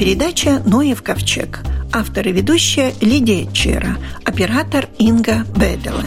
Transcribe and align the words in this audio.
передача 0.00 0.62
«Ноев 0.64 1.02
ковчег». 1.02 1.60
Автор 1.92 2.26
и 2.26 2.32
ведущая 2.32 2.94
Лидия 3.02 3.46
Чера, 3.52 3.98
оператор 4.24 4.88
Инга 4.96 5.44
Бедела. 5.54 6.06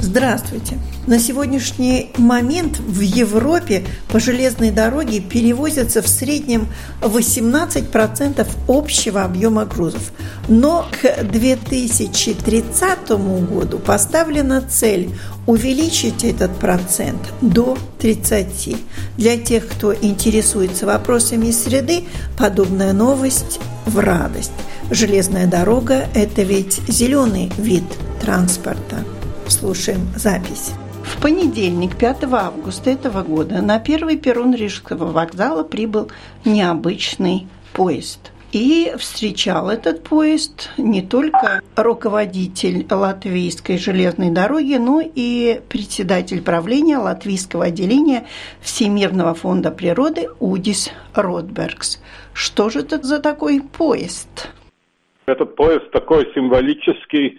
Здравствуйте! 0.00 0.78
На 1.06 1.18
сегодняшний 1.18 2.10
момент 2.18 2.80
в 2.80 3.00
Европе 3.00 3.84
по 4.08 4.20
железной 4.20 4.70
дороге 4.70 5.20
перевозятся 5.20 6.02
в 6.02 6.06
среднем 6.08 6.68
18% 7.00 8.46
общего 8.68 9.24
объема 9.24 9.64
грузов. 9.64 10.12
Но 10.48 10.86
к 10.90 11.22
2030 11.22 13.08
году 13.48 13.78
поставлена 13.78 14.62
цель 14.62 15.10
увеличить 15.46 16.24
этот 16.24 16.54
процент 16.56 17.20
до 17.40 17.78
30. 17.98 18.76
Для 19.18 19.36
тех, 19.36 19.66
кто 19.66 19.92
интересуется 19.92 20.86
вопросами 20.86 21.50
среды, 21.50 22.04
подобная 22.38 22.92
новость 22.92 23.58
в 23.84 23.98
радость. 23.98 24.52
Железная 24.92 25.48
дорога– 25.48 26.06
это 26.14 26.42
ведь 26.42 26.74
зеленый 26.86 27.50
вид 27.58 27.82
транспорта. 28.20 29.04
Слушаем 29.48 30.08
запись. 30.14 30.70
В 31.02 31.20
понедельник, 31.20 31.96
5 31.96 32.24
августа 32.30 32.90
этого 32.90 33.24
года, 33.24 33.60
на 33.60 33.80
первый 33.80 34.18
перрон 34.18 34.54
Рижского 34.54 35.10
вокзала 35.10 35.64
прибыл 35.64 36.12
необычный 36.44 37.48
поезд. 37.72 38.30
И 38.52 38.94
встречал 38.96 39.68
этот 39.68 40.02
поезд 40.04 40.70
не 40.78 41.02
только 41.02 41.60
руководитель 41.76 42.86
Латвийской 42.90 43.76
железной 43.76 44.30
дороги, 44.30 44.76
но 44.76 45.02
и 45.02 45.60
председатель 45.68 46.42
правления 46.42 46.96
Латвийского 46.96 47.66
отделения 47.66 48.26
Всемирного 48.60 49.34
фонда 49.34 49.70
природы 49.70 50.28
Удис 50.40 50.90
Ротбергс. 51.14 52.02
Что 52.32 52.70
же 52.70 52.80
это 52.80 53.02
за 53.02 53.20
такой 53.20 53.60
поезд? 53.60 54.50
Этот 55.26 55.54
поезд 55.54 55.90
такой 55.90 56.32
символический 56.34 57.38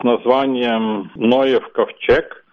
с 0.00 0.02
названием 0.02 1.10
«Ноев 1.16 1.68
ковчег», 1.72 2.46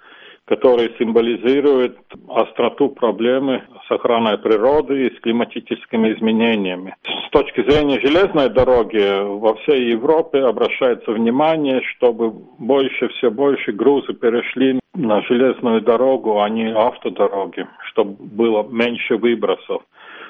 который 0.45 0.93
символизирует 0.99 1.97
остроту 2.27 2.89
проблемы 2.89 3.63
с 3.87 3.91
охраной 3.91 4.37
природы 4.37 5.07
и 5.07 5.15
с 5.15 5.19
климатическими 5.19 6.13
изменениями. 6.13 6.95
С 7.27 7.29
точки 7.31 7.61
зрения 7.69 7.99
железной 7.99 8.49
дороги 8.49 9.23
во 9.39 9.55
всей 9.55 9.91
Европе 9.91 10.39
обращается 10.39 11.11
внимание, 11.11 11.81
чтобы 11.95 12.31
больше, 12.31 13.09
все 13.09 13.29
больше 13.29 13.71
грузы 13.71 14.13
перешли 14.13 14.79
на 14.93 15.21
железную 15.23 15.81
дорогу, 15.81 16.41
а 16.41 16.49
не 16.49 16.71
автодороги, 16.71 17.67
чтобы 17.89 18.15
было 18.19 18.63
меньше 18.63 19.17
выбросов. 19.17 19.81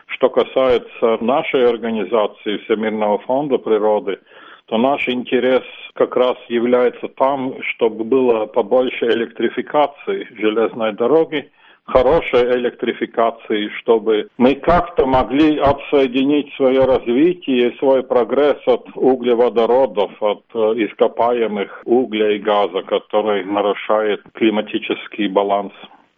Что 0.08 0.30
касается 0.30 1.18
нашей 1.22 1.68
организации 1.68 2.58
Всемирного 2.66 3.20
фонда 3.20 3.58
природы, 3.58 4.20
то 4.66 4.78
наш 4.78 5.08
интерес 5.08 5.64
как 5.94 6.16
раз 6.16 6.38
является 6.48 7.08
там, 7.10 7.56
чтобы 7.74 8.04
было 8.04 8.46
побольше 8.46 9.06
электрификации 9.08 10.28
железной 10.40 10.94
дороги, 10.94 11.52
хорошей 11.86 12.58
электрификации, 12.58 13.70
чтобы 13.80 14.28
мы 14.38 14.56
как-то 14.56 15.06
могли 15.06 15.58
отсоединить 15.58 16.54
свое 16.56 16.86
развитие, 16.86 17.76
свой 17.80 18.04
прогресс 18.04 18.58
от 18.66 18.86
углеводородов, 18.96 20.12
от 20.22 20.44
э, 20.54 20.58
ископаемых 20.86 21.82
угля 21.86 22.36
и 22.36 22.40
газа, 22.40 22.82
который 22.84 23.44
нарушает 23.46 24.22
климатический 24.34 25.28
баланс. 25.28 25.74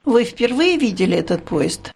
Вы 0.06 0.24
впервые 0.24 0.78
видели 0.78 1.18
этот 1.18 1.44
поезд? 1.46 1.94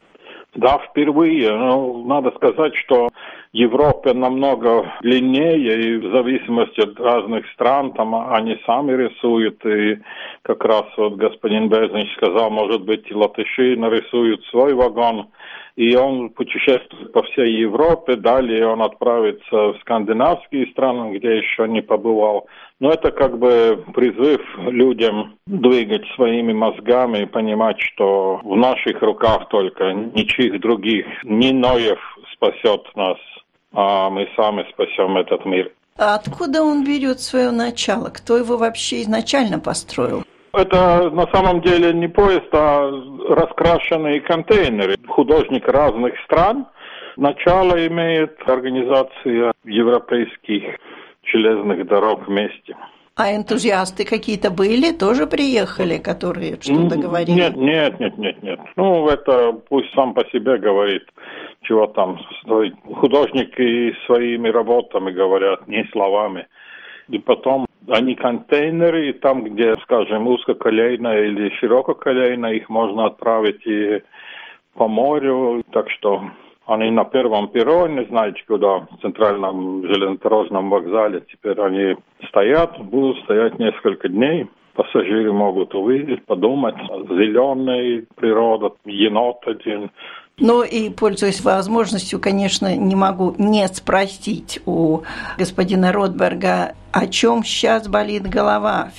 Да, 0.56 0.80
впервые. 0.80 1.52
Ну, 1.56 2.06
надо 2.06 2.32
сказать, 2.32 2.76
что 2.76 3.10
Европа 3.52 4.14
намного 4.14 4.94
длиннее, 5.02 5.82
и 5.82 5.98
в 5.98 6.12
зависимости 6.12 6.82
от 6.82 7.00
разных 7.00 7.50
стран, 7.54 7.94
там 7.94 8.14
они 8.32 8.62
сами 8.68 8.92
рисуют, 8.92 9.66
и 9.66 9.98
как 10.44 10.64
раз 10.64 10.86
вот 10.98 11.16
господин 11.16 11.68
Безнич 11.68 12.14
сказал, 12.16 12.52
может 12.52 12.84
быть, 12.84 13.10
и 13.10 13.16
латыши 13.16 13.76
нарисуют 13.76 14.46
свой 14.52 14.76
вагон, 14.76 15.30
и 15.76 15.96
он 15.96 16.30
путешествует 16.30 17.12
по 17.12 17.24
всей 17.24 17.62
Европе, 17.62 18.18
далее 18.18 18.68
он 18.68 18.84
отправится 18.84 19.74
в 19.74 19.80
скандинавские 19.82 20.68
страны, 20.68 21.18
где 21.18 21.38
еще 21.38 21.68
не 21.68 21.82
побывал. 21.82 22.48
Но 22.80 22.92
это 22.92 23.12
как 23.12 23.40
бы 23.40 23.84
призыв 23.96 24.42
людям 24.60 25.38
двигать 25.48 26.06
своими 26.16 26.54
мозгами 26.54 27.24
и 27.24 27.26
понимать, 27.26 27.80
что 27.80 28.42
в 28.44 28.56
наших 28.56 29.02
руках 29.02 29.50
только 29.50 29.92
ничьих 29.94 30.60
других, 30.60 31.08
ни 31.24 31.52
Ноев 31.52 32.00
спасет 32.34 32.84
нас, 32.96 33.18
а 33.74 34.10
мы 34.10 34.28
сами 34.36 34.66
спасем 34.72 35.18
этот 35.18 35.46
мир. 35.46 35.72
А 35.98 36.16
откуда 36.16 36.64
он 36.64 36.84
берет 36.84 37.20
свое 37.20 37.52
начало? 37.52 38.10
Кто 38.10 38.38
его 38.38 38.58
вообще 38.58 39.02
изначально 39.02 39.60
построил? 39.60 40.24
Это 40.54 41.10
на 41.12 41.28
самом 41.28 41.62
деле 41.62 41.94
не 41.94 42.08
поезд, 42.08 42.48
а 42.54 42.90
раскрашенные 43.30 44.22
контейнеры. 44.22 44.96
Художник 45.08 45.68
разных 45.68 46.14
стран. 46.26 46.68
Начало 47.18 47.86
имеет 47.88 48.38
организация 48.48 49.54
европейских 49.66 50.78
железных 51.24 51.86
дорог 51.86 52.28
вместе. 52.28 52.76
А 53.16 53.36
энтузиасты 53.36 54.06
какие-то 54.06 54.50
были, 54.50 54.94
тоже 54.94 55.28
приехали, 55.28 55.98
которые 55.98 56.58
что-то 56.62 56.98
говорили? 56.98 57.38
Нет, 57.38 57.58
нет, 57.58 58.00
нет, 58.00 58.18
нет, 58.18 58.42
нет. 58.42 58.60
Ну, 58.78 59.10
это 59.10 59.52
пусть 59.68 59.94
сам 59.94 60.14
по 60.14 60.24
себе 60.30 60.58
говорит, 60.58 61.04
чего 61.70 61.88
там. 61.88 62.20
Художники 62.96 63.96
своими 64.06 64.50
работами 64.50 65.12
говорят, 65.12 65.68
не 65.68 65.86
словами. 65.92 66.48
И 67.08 67.20
потом 67.20 67.66
они 67.88 68.16
контейнеры, 68.16 69.10
и 69.10 69.14
там, 69.14 69.44
где, 69.44 69.76
скажем, 69.84 70.28
узкоколейно 70.28 71.18
или 71.20 71.50
ширококолейно, 71.60 72.48
их 72.48 72.70
можно 72.70 73.06
отправить 73.06 73.66
и 73.66 74.02
по 74.76 74.88
морю. 74.88 75.64
Так 75.72 75.90
что 75.92 76.24
они 76.66 76.92
на 76.92 77.06
первом 77.06 77.48
перроне, 77.48 78.06
знаете, 78.10 78.44
куда, 78.48 78.80
в 78.80 79.02
центральном 79.02 79.84
железнодорожном 79.88 80.70
вокзале, 80.70 81.22
теперь 81.32 81.60
они 81.62 81.96
стоят, 82.28 82.80
будут 82.80 83.24
стоять 83.24 83.58
несколько 83.60 84.10
дней. 84.10 84.48
Пассажиры 84.76 85.34
могут 85.34 85.76
увидеть, 85.76 86.26
подумать, 86.26 86.78
зеленая 87.10 88.06
природа, 88.16 88.72
енот 88.86 89.40
один, 89.46 89.90
ну 90.40 90.64
и, 90.64 90.90
пользуясь 90.90 91.44
возможностью, 91.44 92.20
конечно, 92.20 92.76
не 92.76 92.96
могу 92.96 93.36
не 93.38 93.68
спросить 93.68 94.60
у 94.66 95.02
господина 95.38 95.92
Ротберга, 95.92 96.74
о 96.92 97.08
чем 97.08 97.44
сейчас 97.44 97.88
болит 97.88 98.24
голова 98.24 98.92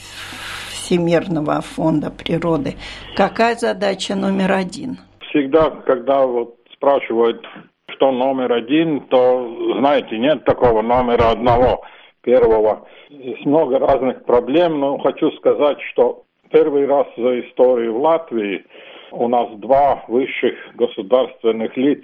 Всемирного 0.71 1.61
фонда 1.61 2.11
природы. 2.11 2.77
Какая 3.17 3.55
задача 3.57 4.15
номер 4.15 4.53
один? 4.53 4.99
Всегда, 5.31 5.71
когда 5.71 6.27
вот 6.27 6.57
спрашивают, 6.75 7.45
что 7.95 8.13
номер 8.13 8.53
один, 8.53 9.01
то, 9.09 9.77
знаете, 9.79 10.19
нет 10.19 10.45
такого 10.45 10.83
номера 10.83 11.31
одного, 11.31 11.83
первого. 12.23 12.87
Есть 13.09 13.45
много 13.47 13.79
разных 13.79 14.25
проблем, 14.25 14.81
но 14.81 14.99
хочу 14.99 15.31
сказать, 15.33 15.79
что 15.93 16.25
первый 16.51 16.87
раз 16.87 17.07
за 17.17 17.41
историю 17.41 17.95
в 17.95 18.03
Латвии 18.03 18.65
у 19.13 19.29
нас 19.29 19.51
два 19.59 20.05
высших 20.09 20.55
государственных 20.75 21.77
лиц 21.77 22.03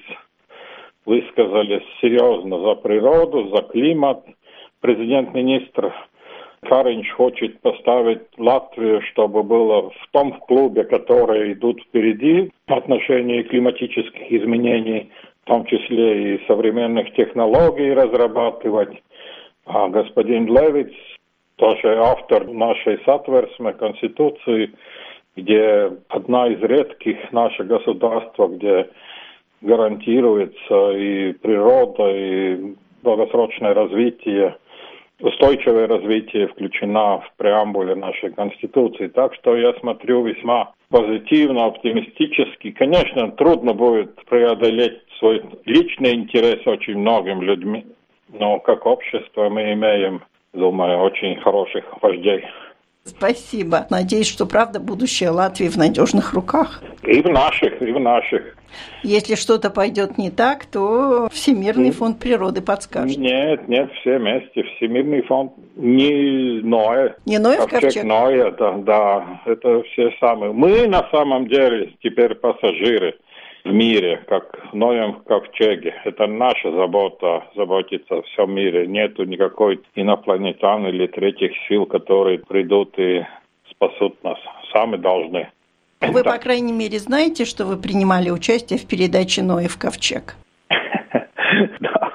высказались 1.04 1.84
серьезно 2.00 2.60
за 2.60 2.74
природу, 2.76 3.48
за 3.54 3.62
климат. 3.62 4.24
Президент-министр 4.80 5.94
Каринч 6.62 7.10
хочет 7.12 7.60
поставить 7.60 8.22
Латвию, 8.38 9.00
чтобы 9.12 9.42
было 9.42 9.90
в 9.90 10.08
том 10.10 10.32
клубе, 10.40 10.84
которые 10.84 11.52
идут 11.52 11.80
впереди 11.82 12.50
в 12.66 12.72
отношении 12.72 13.42
климатических 13.42 14.30
изменений, 14.30 15.10
в 15.44 15.46
том 15.46 15.64
числе 15.66 16.34
и 16.34 16.46
современных 16.46 17.12
технологий 17.14 17.92
разрабатывать. 17.92 19.00
А 19.64 19.88
господин 19.88 20.46
Левиц, 20.46 20.92
тоже 21.56 21.96
автор 21.98 22.46
нашей 22.48 22.98
сатверсмы 23.04 23.72
Конституции, 23.72 24.72
где 25.36 25.92
одна 26.08 26.48
из 26.48 26.60
редких 26.62 27.30
наших 27.32 27.66
государств, 27.66 28.38
где 28.38 28.88
гарантируется 29.60 30.90
и 30.92 31.32
природа, 31.34 32.10
и 32.10 32.74
долгосрочное 33.02 33.74
развитие, 33.74 34.56
устойчивое 35.20 35.86
развитие 35.86 36.48
включена 36.48 37.18
в 37.18 37.32
преамбуле 37.36 37.94
нашей 37.94 38.32
Конституции. 38.32 39.08
Так 39.08 39.34
что 39.34 39.56
я 39.56 39.72
смотрю 39.74 40.24
весьма 40.24 40.72
позитивно, 40.90 41.66
оптимистически. 41.66 42.72
Конечно, 42.72 43.30
трудно 43.32 43.74
будет 43.74 44.14
преодолеть 44.26 45.00
свой 45.18 45.42
личный 45.64 46.14
интерес 46.14 46.66
очень 46.66 46.98
многим 46.98 47.42
людьми, 47.42 47.86
но 48.32 48.58
как 48.60 48.86
общество 48.86 49.48
мы 49.48 49.72
имеем, 49.72 50.22
думаю, 50.52 50.98
очень 50.98 51.40
хороших 51.40 51.84
вождей. 52.02 52.44
Спасибо. 53.06 53.86
Надеюсь, 53.90 54.28
что 54.28 54.46
правда 54.46 54.80
будущее 54.80 55.30
Латвии 55.30 55.68
в 55.68 55.76
надежных 55.76 56.32
руках. 56.34 56.82
И 57.02 57.20
в 57.22 57.28
наших, 57.28 57.80
и 57.80 57.92
в 57.92 58.00
наших. 58.00 58.56
Если 59.02 59.36
что-то 59.36 59.70
пойдет 59.70 60.18
не 60.18 60.30
так, 60.30 60.66
то 60.66 61.28
Всемирный 61.32 61.92
фонд 61.92 62.18
природы 62.18 62.60
подскажет. 62.60 63.16
Нет, 63.16 63.68
нет, 63.68 63.90
все 64.00 64.18
вместе. 64.18 64.64
Всемирный 64.76 65.22
фонд 65.22 65.52
не 65.76 66.60
Ноэ. 66.62 67.14
Не 67.24 67.38
Ноэ 67.38 67.60
в 67.60 67.68
ковчег? 67.68 68.04
Ноэ, 68.04 68.50
да, 68.52 68.72
да, 68.72 69.40
это 69.46 69.82
все 69.84 70.10
самые. 70.18 70.52
Мы 70.52 70.86
на 70.88 71.08
самом 71.10 71.48
деле 71.48 71.94
теперь 72.02 72.34
пассажиры 72.34 73.14
в 73.66 73.72
мире, 73.72 74.22
как 74.28 74.44
в 74.70 74.74
Ноем 74.74 75.20
ковчеге. 75.26 75.94
Это 76.04 76.26
наша 76.26 76.70
забота, 76.72 77.44
заботиться 77.56 78.16
о 78.18 78.22
всем 78.22 78.54
мире. 78.54 78.86
Нету 78.86 79.24
никакой 79.24 79.80
инопланетян 79.94 80.86
или 80.86 81.06
третьих 81.06 81.52
сил, 81.68 81.86
которые 81.86 82.38
придут 82.38 82.98
и 82.98 83.26
спасут 83.70 84.22
нас. 84.22 84.38
Сами 84.72 84.96
должны. 84.96 85.48
Вы, 86.00 86.22
по 86.22 86.38
крайней 86.38 86.72
мере, 86.72 86.98
знаете, 86.98 87.44
что 87.44 87.64
вы 87.64 87.76
принимали 87.76 88.30
участие 88.30 88.78
в 88.78 88.86
передаче 88.86 89.42
«Ноев 89.42 89.78
ковчег»? 89.78 90.36
Да, 91.80 92.12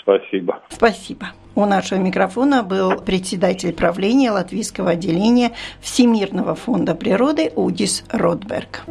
спасибо. 0.00 0.62
Спасибо. 0.70 1.26
У 1.54 1.66
нашего 1.66 1.98
микрофона 1.98 2.62
был 2.62 3.00
председатель 3.00 3.74
правления 3.74 4.30
латвийского 4.30 4.92
отделения 4.92 5.50
Всемирного 5.80 6.54
фонда 6.54 6.94
природы 6.94 7.52
Удис 7.54 8.04
Ротберг. 8.10 8.84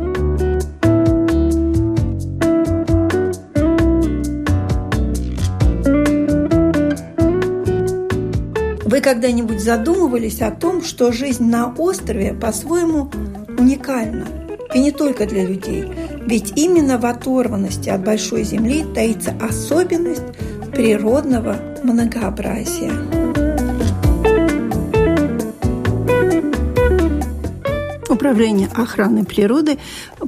Когда-нибудь 9.07 9.61
задумывались 9.61 10.41
о 10.41 10.51
том, 10.51 10.83
что 10.83 11.13
жизнь 11.13 11.45
на 11.45 11.73
острове 11.77 12.33
по-своему 12.33 13.09
уникальна? 13.57 14.27
И 14.73 14.79
не 14.79 14.91
только 14.91 15.25
для 15.25 15.45
людей. 15.45 15.85
Ведь 16.25 16.57
именно 16.57 16.97
в 16.97 17.05
оторванности 17.05 17.87
от 17.87 18.03
большой 18.03 18.43
земли 18.43 18.83
таится 18.93 19.33
особенность 19.41 20.25
природного 20.73 21.55
многообразия. 21.83 22.91
Управление 28.09 28.67
охраны 28.75 29.23
природы 29.23 29.77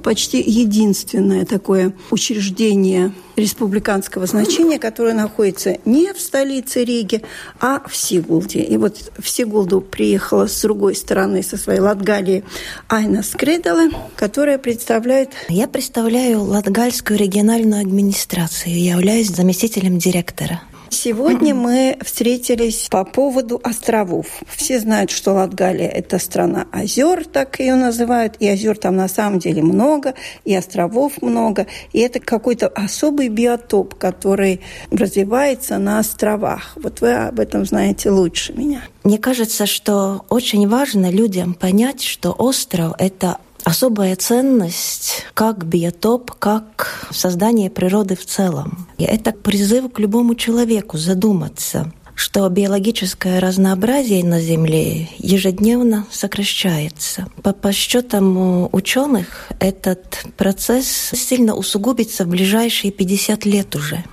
почти 0.10 0.42
единственное 0.42 1.46
такое 1.46 1.94
учреждение 2.10 3.12
республиканского 3.36 4.26
значения, 4.26 4.80
которое 4.80 5.14
находится 5.14 5.78
не 5.86 6.14
в 6.14 6.20
столице 6.20 6.84
Риги, 6.84 7.22
а 7.60 7.88
в 7.88 7.96
Сигулде. 7.96 8.64
И 8.64 8.76
вот 8.78 9.12
в 9.20 9.30
Сигулду 9.30 9.82
приехала 9.82 10.48
с 10.48 10.64
другой 10.64 10.96
стороны, 10.96 11.44
со 11.44 11.58
своей 11.58 11.80
Латгалии, 11.80 12.44
Айна 12.88 13.22
Скредала, 13.22 13.92
которая 14.16 14.58
представляет... 14.58 15.30
Я 15.48 15.68
представляю 15.68 16.42
Латгальскую 16.42 17.20
региональную 17.20 17.80
администрацию, 17.80 18.80
я 18.80 18.94
являюсь 18.94 19.28
заместителем 19.28 20.00
директора. 20.00 20.64
Сегодня 20.90 21.54
мы 21.56 21.98
встретились 22.04 22.88
по 22.90 23.04
поводу 23.06 23.60
островов. 23.64 24.28
Все 24.48 24.80
знают, 24.80 25.12
что 25.12 25.34
Латгалия– 25.34 25.88
это 25.90 26.20
страна 26.20 26.68
озер, 26.72 27.26
так 27.26 27.60
ее 27.60 27.76
называют, 27.76 28.36
и 28.40 28.48
озер 28.48 28.78
там 28.78 28.96
на 28.96 29.08
самом 29.08 29.40
деле 29.40 29.62
много, 29.62 30.14
и 30.46 30.56
островов 30.56 31.22
много, 31.22 31.68
и 31.94 32.00
это 32.00 32.20
какой-то 32.20 32.68
особый 32.68 33.30
биотоп, 33.30 33.96
который 33.96 34.62
развивается 34.92 35.78
на 35.78 36.00
островах. 36.00 36.74
Вот 36.76 37.02
вы 37.02 37.14
об 37.14 37.40
этом 37.40 37.66
знаете 37.66 38.10
лучше 38.10 38.54
меня. 38.54 38.84
Мне 39.04 39.18
кажется, 39.18 39.66
что 39.66 40.26
очень 40.30 40.68
важно 40.68 41.10
людям 41.10 41.54
понять, 41.54 42.02
что 42.02 42.32
остров– 42.32 42.94
это 43.00 43.38
особая 43.70 44.16
ценность 44.16 45.26
как 45.36 45.64
биотоп, 45.64 46.32
как 46.32 47.08
создание 47.12 47.70
природы 47.70 48.16
в 48.16 48.26
целом. 48.26 48.88
И 48.98 49.04
это 49.04 49.32
призыв 49.32 49.92
к 49.94 50.00
любому 50.00 50.34
человеку 50.34 50.98
задуматься, 50.98 51.92
что 52.16 52.50
биологическое 52.50 53.40
разнообразие 53.40 54.26
на 54.26 54.42
Земле 54.42 55.10
ежедневно 55.20 56.08
сокращается. 56.12 57.28
По 57.44 57.54
подсчетам 57.54 58.74
ученых, 58.74 59.48
этот 59.60 60.26
процесс 60.36 60.88
сильно 61.14 61.54
усугубится 61.54 62.26
в 62.26 62.30
ближайшие 62.30 62.92
50 62.92 63.46
лет 63.46 63.76
уже. 63.76 64.04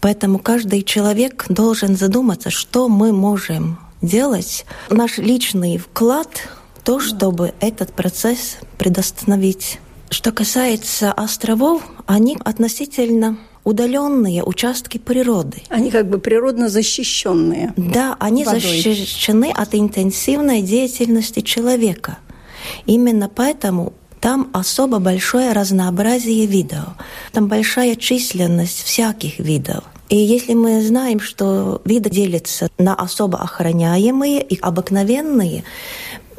Поэтому 0.00 0.40
каждый 0.40 0.82
человек 0.82 1.46
должен 1.48 1.96
задуматься, 1.96 2.50
что 2.50 2.88
мы 2.88 3.12
можем 3.12 3.78
делать. 4.02 4.66
Наш 4.88 5.18
личный 5.18 5.78
вклад 5.78 6.48
то, 6.84 7.00
чтобы 7.00 7.52
этот 7.60 7.92
процесс 7.92 8.58
предостановить. 8.78 9.78
Что 10.10 10.32
касается 10.32 11.12
островов, 11.12 11.82
они 12.06 12.36
относительно 12.44 13.38
удаленные 13.62 14.42
участки 14.42 14.98
природы. 14.98 15.62
Они 15.68 15.90
как 15.90 16.08
бы 16.08 16.18
природно 16.18 16.68
защищенные. 16.68 17.72
Да, 17.76 18.16
они 18.18 18.44
водой. 18.44 18.60
защищены 18.60 19.52
от 19.54 19.74
интенсивной 19.74 20.62
деятельности 20.62 21.40
человека. 21.40 22.18
Именно 22.86 23.28
поэтому 23.28 23.92
там 24.20 24.50
особо 24.52 24.98
большое 24.98 25.52
разнообразие 25.52 26.46
видов. 26.46 26.84
Там 27.32 27.48
большая 27.48 27.96
численность 27.96 28.82
всяких 28.82 29.38
видов. 29.38 29.84
И 30.08 30.16
если 30.16 30.54
мы 30.54 30.82
знаем, 30.82 31.20
что 31.20 31.80
виды 31.84 32.10
делятся 32.10 32.68
на 32.78 32.94
особо 32.94 33.38
охраняемые 33.38 34.42
и 34.42 34.58
обыкновенные, 34.58 35.62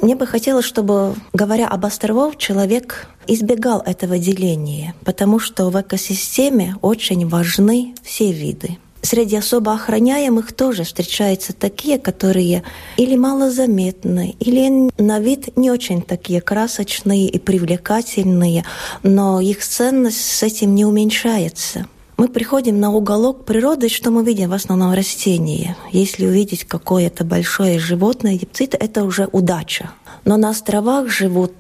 мне 0.02 0.16
бы 0.16 0.26
хотелось, 0.26 0.66
чтобы, 0.66 1.16
говоря 1.34 1.68
об 1.68 1.86
островах, 1.86 2.38
человек 2.38 3.08
избегал 3.28 3.82
этого 3.82 4.18
деления, 4.18 4.96
потому 5.06 5.40
что 5.40 5.70
в 5.70 5.80
экосистеме 5.80 6.76
очень 6.82 7.28
важны 7.28 7.94
все 8.04 8.32
виды. 8.32 8.78
Среди 9.04 9.36
особо 9.36 9.74
охраняемых 9.74 10.54
тоже 10.54 10.84
встречаются 10.84 11.54
такие, 11.54 11.98
которые 11.98 12.64
или 12.98 13.16
малозаметны, 13.16 14.36
или 14.40 14.92
на 15.02 15.20
вид 15.20 15.58
не 15.58 15.72
очень 15.72 16.04
такие 16.04 16.40
красочные 16.40 17.28
и 17.28 17.40
привлекательные, 17.40 18.64
но 19.02 19.42
их 19.42 19.64
ценность 19.64 20.24
с 20.24 20.44
этим 20.44 20.76
не 20.76 20.86
уменьшается. 20.86 21.88
Мы 22.22 22.28
приходим 22.28 22.80
на 22.80 22.92
уголок 22.92 23.46
природы, 23.46 23.90
что 23.90 24.12
мы 24.12 24.24
видим 24.24 24.52
в 24.52 24.54
основном 24.54 24.94
растения. 24.94 25.76
Если 25.92 26.28
увидеть 26.28 26.66
какое-то 26.66 27.24
большое 27.24 27.80
животное, 27.80 28.36
гипцит, 28.36 28.76
это 28.76 29.06
уже 29.06 29.28
удача. 29.32 29.90
Но 30.24 30.38
на 30.38 30.52
островах 30.52 31.10
живут 31.10 31.56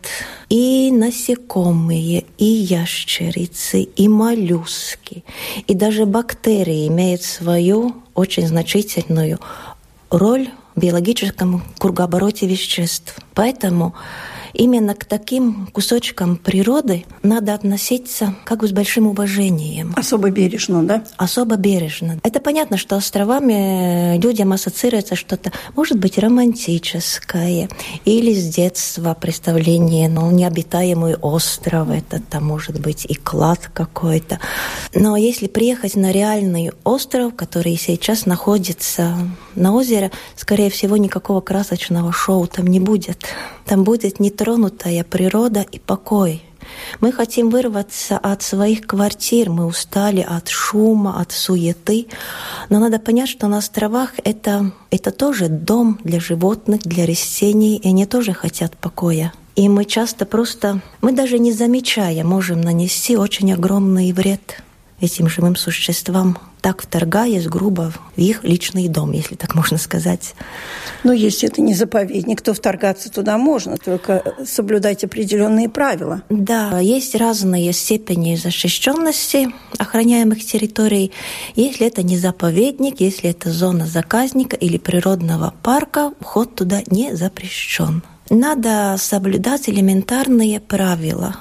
и 0.49 0.91
насекомые, 0.91 2.25
и 2.37 2.45
ящерицы, 2.45 3.81
и 3.81 4.07
моллюски, 4.07 5.23
и 5.65 5.73
даже 5.73 6.05
бактерии 6.05 6.87
имеют 6.89 7.23
свою 7.23 7.95
очень 8.13 8.45
значительную 8.45 9.39
роль 10.11 10.47
в 10.75 10.79
биологическом 10.79 11.63
кругообороте 11.79 12.45
веществ. 12.45 13.17
Поэтому 13.33 13.95
именно 14.53 14.95
к 14.95 15.05
таким 15.05 15.67
кусочкам 15.67 16.37
природы 16.37 17.05
надо 17.23 17.53
относиться 17.53 18.35
как 18.45 18.59
бы 18.59 18.67
с 18.67 18.71
большим 18.71 19.07
уважением. 19.07 19.93
Особо 19.95 20.29
бережно, 20.29 20.83
да? 20.83 21.03
Особо 21.17 21.55
бережно. 21.55 22.19
Это 22.23 22.39
понятно, 22.39 22.77
что 22.77 22.95
островами 22.95 24.17
людям 24.17 24.53
ассоциируется 24.53 25.15
что-то, 25.15 25.51
может 25.75 25.97
быть, 25.97 26.17
романтическое, 26.17 27.69
или 28.05 28.33
с 28.33 28.53
детства 28.53 29.13
представление, 29.13 30.09
ну, 30.09 30.29
необитаемый 30.31 31.15
остров, 31.15 31.89
это 31.89 32.21
там 32.21 32.45
может 32.45 32.79
быть 32.79 33.05
и 33.05 33.15
клад 33.15 33.69
какой-то. 33.73 34.39
Но 34.93 35.15
если 35.17 35.47
приехать 35.47 35.95
на 35.95 36.11
реальный 36.11 36.71
остров, 36.83 37.35
который 37.35 37.77
сейчас 37.77 38.25
находится 38.25 39.17
на 39.55 39.73
озере, 39.73 40.11
скорее 40.35 40.69
всего, 40.69 40.97
никакого 40.97 41.41
красочного 41.41 42.11
шоу 42.11 42.47
там 42.47 42.67
не 42.67 42.79
будет. 42.79 43.25
Там 43.65 43.83
будет 43.83 44.19
нетронутая 44.19 45.03
природа 45.03 45.65
и 45.71 45.79
покой. 45.79 46.43
Мы 46.99 47.11
хотим 47.11 47.49
вырваться 47.49 48.17
от 48.17 48.41
своих 48.43 48.85
квартир, 48.87 49.49
мы 49.49 49.65
устали 49.65 50.25
от 50.27 50.49
шума, 50.49 51.19
от 51.19 51.31
суеты. 51.31 52.07
Но 52.69 52.79
надо 52.79 52.99
понять, 52.99 53.29
что 53.29 53.47
на 53.47 53.57
островах 53.57 54.13
это, 54.23 54.71
это 54.89 55.11
тоже 55.11 55.47
дом 55.47 55.99
для 56.03 56.19
животных, 56.19 56.81
для 56.81 57.05
растений, 57.05 57.77
и 57.77 57.89
они 57.89 58.05
тоже 58.05 58.33
хотят 58.33 58.77
покоя. 58.77 59.33
И 59.55 59.67
мы 59.67 59.85
часто 59.85 60.25
просто, 60.25 60.81
мы 61.01 61.11
даже 61.11 61.37
не 61.37 61.51
замечая, 61.51 62.23
можем 62.23 62.61
нанести 62.61 63.17
очень 63.17 63.51
огромный 63.53 64.11
вред 64.13 64.63
этим 65.01 65.27
живым 65.27 65.55
существам 65.55 66.37
так 66.61 66.83
вторгаясь 66.83 67.47
грубо 67.47 67.91
в 68.15 68.19
их 68.19 68.43
личный 68.43 68.87
дом, 68.87 69.11
если 69.11 69.35
так 69.35 69.55
можно 69.55 69.77
сказать. 69.77 70.35
Но 71.03 71.11
если 71.11 71.49
это 71.49 71.61
не 71.61 71.73
заповедник, 71.73 72.41
то 72.41 72.53
вторгаться 72.53 73.11
туда 73.11 73.37
можно, 73.37 73.77
только 73.77 74.23
соблюдать 74.45 75.03
определенные 75.03 75.69
правила. 75.69 76.21
Да, 76.29 76.79
есть 76.79 77.15
разные 77.15 77.73
степени 77.73 78.35
защищенности 78.35 79.49
охраняемых 79.77 80.45
территорий. 80.45 81.11
Если 81.55 81.87
это 81.87 82.03
не 82.03 82.17
заповедник, 82.17 83.01
если 83.01 83.31
это 83.31 83.51
зона 83.51 83.87
заказника 83.87 84.55
или 84.55 84.77
природного 84.77 85.53
парка, 85.63 86.13
вход 86.19 86.55
туда 86.55 86.81
не 86.87 87.15
запрещен. 87.15 88.03
надо 88.29 88.95
соблюдать 88.97 89.67
элементарные 89.67 90.59
правила 90.59 91.35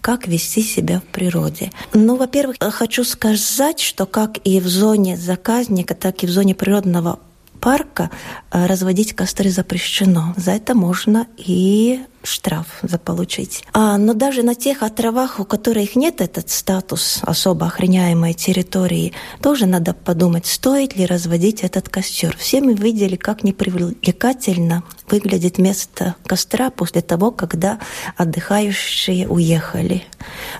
как 0.00 0.26
вести 0.26 0.62
себя 0.62 1.00
в 1.00 1.04
природе. 1.04 1.70
Ну, 1.92 2.16
во-первых, 2.16 2.56
хочу 2.60 3.04
сказать, 3.04 3.80
что 3.80 4.06
как 4.06 4.38
и 4.44 4.60
в 4.60 4.68
зоне 4.68 5.16
заказника, 5.16 5.94
так 5.94 6.22
и 6.22 6.26
в 6.26 6.30
зоне 6.30 6.54
природного 6.54 7.18
парка 7.60 8.10
э, 8.50 8.66
разводить 8.66 9.14
костры 9.14 9.50
запрещено. 9.50 10.34
За 10.36 10.52
это 10.52 10.74
можно 10.74 11.26
и 11.36 12.00
штраф 12.22 12.66
заполучить. 12.82 13.64
А, 13.72 13.96
но 13.96 14.14
даже 14.14 14.42
на 14.42 14.54
тех 14.54 14.82
островах, 14.82 15.40
у 15.40 15.44
которых 15.44 15.96
нет 15.96 16.20
этот 16.20 16.50
статус 16.50 17.20
особо 17.22 17.66
охраняемой 17.66 18.34
территории, 18.34 19.12
тоже 19.42 19.66
надо 19.66 19.94
подумать, 19.94 20.46
стоит 20.46 20.96
ли 20.96 21.06
разводить 21.06 21.62
этот 21.62 21.88
костер. 21.88 22.36
Все 22.36 22.60
мы 22.60 22.74
видели, 22.74 23.16
как 23.16 23.42
непривлекательно 23.42 24.82
выглядит 25.10 25.58
место 25.58 26.16
костра 26.26 26.70
после 26.70 27.00
того, 27.00 27.30
когда 27.30 27.78
отдыхающие 28.16 29.26
уехали. 29.26 30.04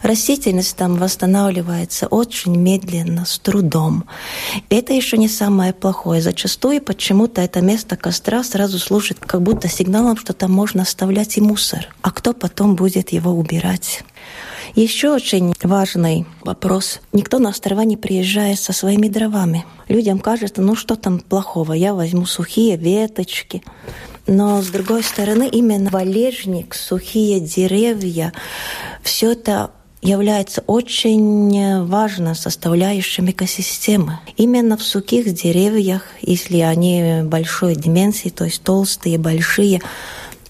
Растительность 0.02 0.76
там 0.76 0.96
восстанавливается 0.96 2.06
очень 2.06 2.56
медленно, 2.56 3.26
с 3.26 3.38
трудом. 3.38 4.04
Это 4.70 4.94
еще 4.94 5.18
не 5.18 5.28
самое 5.28 5.74
плохое. 5.74 6.22
Зачастую 6.22 6.80
почему-то 6.80 7.42
это 7.42 7.60
место 7.60 7.96
костра 7.96 8.42
сразу 8.42 8.78
служит 8.78 9.18
как 9.20 9.42
будто 9.42 9.68
сигналом, 9.68 10.16
что 10.16 10.32
там 10.32 10.52
можно 10.52 10.82
оставлять 10.82 11.36
ему 11.36 11.50
мусор, 11.50 11.88
а 12.00 12.12
кто 12.12 12.32
потом 12.32 12.76
будет 12.76 13.10
его 13.10 13.32
убирать? 13.32 14.04
Еще 14.76 15.10
очень 15.10 15.52
важный 15.64 16.26
вопрос. 16.42 17.00
Никто 17.12 17.40
на 17.40 17.48
острова 17.48 17.82
не 17.84 17.96
приезжает 17.96 18.60
со 18.60 18.72
своими 18.72 19.08
дровами. 19.08 19.66
Людям 19.88 20.20
кажется, 20.20 20.62
ну 20.62 20.76
что 20.76 20.94
там 20.94 21.18
плохого, 21.18 21.72
я 21.72 21.92
возьму 21.92 22.24
сухие 22.24 22.76
веточки. 22.76 23.64
Но 24.30 24.62
с 24.62 24.68
другой 24.68 25.02
стороны, 25.02 25.48
именно 25.48 25.90
валежник, 25.90 26.76
сухие 26.76 27.40
деревья, 27.40 28.32
все 29.02 29.32
это 29.32 29.72
является 30.02 30.62
очень 30.68 31.84
важной 31.84 32.36
составляющей 32.36 33.28
экосистемы. 33.28 34.20
Именно 34.36 34.76
в 34.76 34.84
сухих 34.84 35.34
деревьях, 35.34 36.04
если 36.22 36.58
они 36.58 37.22
большой 37.24 37.74
дименсии, 37.74 38.28
то 38.28 38.44
есть 38.44 38.62
толстые, 38.62 39.18
большие, 39.18 39.82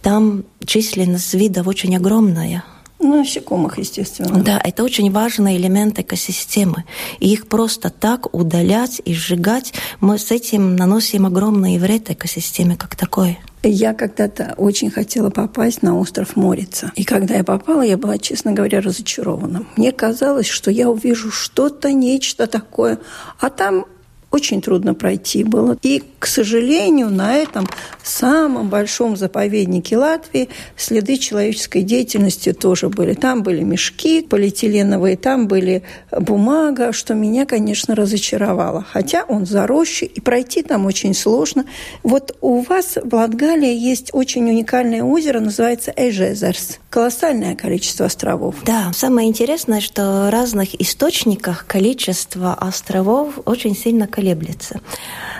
там 0.02 0.44
численность 0.66 1.32
видов 1.32 1.66
очень 1.66 1.96
огромная. 1.96 2.64
Ну, 2.98 3.20
насекомых, 3.20 3.78
естественно. 3.78 4.42
Да, 4.42 4.60
это 4.62 4.84
очень 4.84 5.10
важный 5.10 5.56
элемент 5.56 5.98
экосистемы. 5.98 6.84
И 7.18 7.32
их 7.32 7.48
просто 7.48 7.88
так 7.88 8.34
удалять 8.34 9.00
и 9.06 9.14
сжигать, 9.14 9.72
мы 10.00 10.18
с 10.18 10.30
этим 10.30 10.76
наносим 10.76 11.24
огромный 11.24 11.78
вред 11.78 12.10
экосистеме 12.10 12.76
как 12.76 12.94
такой. 12.94 13.38
Я 13.62 13.92
когда-то 13.92 14.54
очень 14.56 14.90
хотела 14.90 15.28
попасть 15.28 15.82
на 15.82 15.98
остров 15.98 16.34
Морица. 16.34 16.92
И 16.96 17.04
когда 17.04 17.34
я 17.34 17.44
попала, 17.44 17.82
я 17.82 17.98
была, 17.98 18.16
честно 18.16 18.52
говоря, 18.52 18.80
разочарована. 18.80 19.66
Мне 19.76 19.92
казалось, 19.92 20.48
что 20.48 20.70
я 20.70 20.88
увижу 20.88 21.30
что-то, 21.30 21.92
нечто 21.92 22.46
такое. 22.46 22.98
А 23.38 23.50
там 23.50 23.84
очень 24.30 24.62
трудно 24.62 24.94
пройти 24.94 25.44
было. 25.44 25.76
И, 25.82 26.02
к 26.18 26.26
сожалению, 26.26 27.10
на 27.10 27.36
этом 27.36 27.68
самом 28.02 28.68
большом 28.68 29.16
заповеднике 29.16 29.96
Латвии 29.96 30.48
следы 30.76 31.16
человеческой 31.16 31.82
деятельности 31.82 32.52
тоже 32.52 32.88
были. 32.88 33.14
Там 33.14 33.42
были 33.42 33.62
мешки 33.62 34.22
полиэтиленовые, 34.22 35.16
там 35.16 35.48
были 35.48 35.82
бумага, 36.12 36.92
что 36.92 37.14
меня, 37.14 37.44
конечно, 37.46 37.94
разочаровало. 37.94 38.86
Хотя 38.88 39.24
он 39.24 39.46
заросший, 39.46 40.08
и 40.08 40.20
пройти 40.20 40.62
там 40.62 40.86
очень 40.86 41.14
сложно. 41.14 41.64
Вот 42.02 42.36
у 42.40 42.60
вас 42.60 42.98
в 43.02 43.14
Латгалии 43.14 43.74
есть 43.74 44.10
очень 44.12 44.48
уникальное 44.48 45.02
озеро, 45.02 45.40
называется 45.40 45.92
Эжезерс. 45.96 46.78
Колоссальное 46.88 47.56
количество 47.56 48.06
островов. 48.06 48.56
Да, 48.64 48.92
самое 48.94 49.28
интересное, 49.28 49.80
что 49.80 50.26
в 50.26 50.30
разных 50.30 50.80
источниках 50.80 51.66
количество 51.66 52.54
островов 52.54 53.38
очень 53.44 53.76
сильно 53.76 54.06
колеблется. 54.20 54.80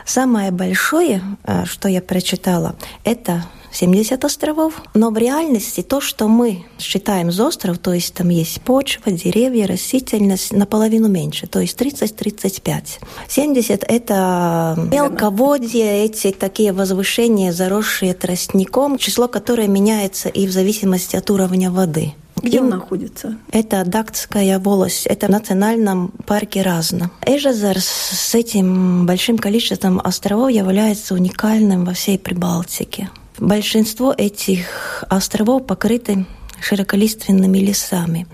Самое 0.06 0.50
большое, 0.50 1.22
э, 1.44 1.64
что 1.66 1.88
я 1.88 2.00
прочитала, 2.00 2.74
это 3.04 3.44
70 3.72 4.24
островов, 4.24 4.82
но 4.94 5.10
в 5.10 5.18
реальности 5.18 5.82
то, 5.82 6.00
что 6.00 6.28
мы 6.28 6.64
считаем 6.78 7.30
за 7.30 7.46
остров, 7.46 7.78
то 7.78 7.92
есть 7.92 8.14
там 8.14 8.30
есть 8.30 8.60
почва, 8.62 9.12
деревья, 9.12 9.66
растительность, 9.66 10.52
наполовину 10.52 11.08
меньше, 11.08 11.46
то 11.46 11.60
есть 11.60 11.80
30-35. 11.80 12.84
70– 13.28 13.84
это 13.88 14.74
мелководье, 14.90 16.04
эти 16.04 16.32
такие 16.32 16.72
возвышения, 16.72 17.52
заросшие 17.52 18.14
тростником, 18.14 18.98
число 18.98 19.28
которое 19.28 19.68
меняется 19.68 20.28
и 20.30 20.46
в 20.46 20.50
зависимости 20.50 21.16
от 21.16 21.30
уровня 21.30 21.70
воды. 21.70 22.14
Где 22.42 22.60
он 22.60 22.68
находится? 22.70 23.36
Это 23.52 23.84
Дактская 23.84 24.58
волость. 24.58 25.06
Это 25.06 25.26
в 25.26 25.30
национальном 25.30 26.08
парке 26.26 26.62
Разно. 26.62 27.10
Эжазер 27.26 27.80
с 27.80 28.34
этим 28.34 29.06
большим 29.06 29.38
количеством 29.38 30.00
островов 30.02 30.50
является 30.50 31.14
уникальным 31.14 31.84
во 31.84 31.92
всей 31.92 32.18
Прибалтике. 32.18 33.10
Большинство 33.38 34.14
этих 34.16 35.04
островов 35.08 35.66
покрыты 35.66 36.26
широколиственными 36.60 37.58
лесами. 37.58 38.26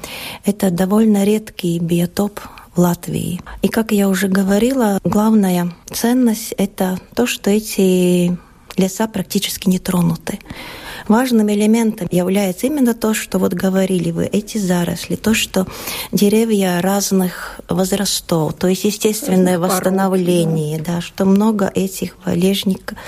Это 0.45 0.71
довольно 0.71 1.25
редкий 1.25 1.79
биотоп 1.79 2.41
в 2.75 2.81
Латвии. 2.81 3.41
И, 3.63 3.69
как 3.69 3.93
я 3.93 4.09
уже 4.09 4.29
говорила, 4.29 4.99
главная 5.05 5.73
ценность– 5.91 6.53
это 6.59 6.99
то, 7.15 7.27
что 7.27 7.51
эти 7.51 8.37
леса 8.77 9.07
практически 9.07 9.69
не 9.69 9.79
тронуты. 9.79 10.39
Важным 11.09 11.51
элементом 11.51 12.09
является 12.11 12.67
именно 12.67 12.95
то, 12.95 13.15
что 13.15 13.39
вот 13.39 13.55
говорили 13.55 14.11
вы, 14.11 14.27
эти 14.27 14.59
заросли, 14.59 15.17
то, 15.17 15.35
что 15.35 15.67
деревья 16.13 16.81
разных 16.81 17.61
возрастов, 17.69 18.55
то 18.55 18.67
есть 18.67 18.85
естественное 18.85 19.59
восстановление, 19.59 20.81
да, 20.81 21.01
что 21.01 21.25
много 21.25 21.71
этих 21.75 22.17
валежников 22.25 22.99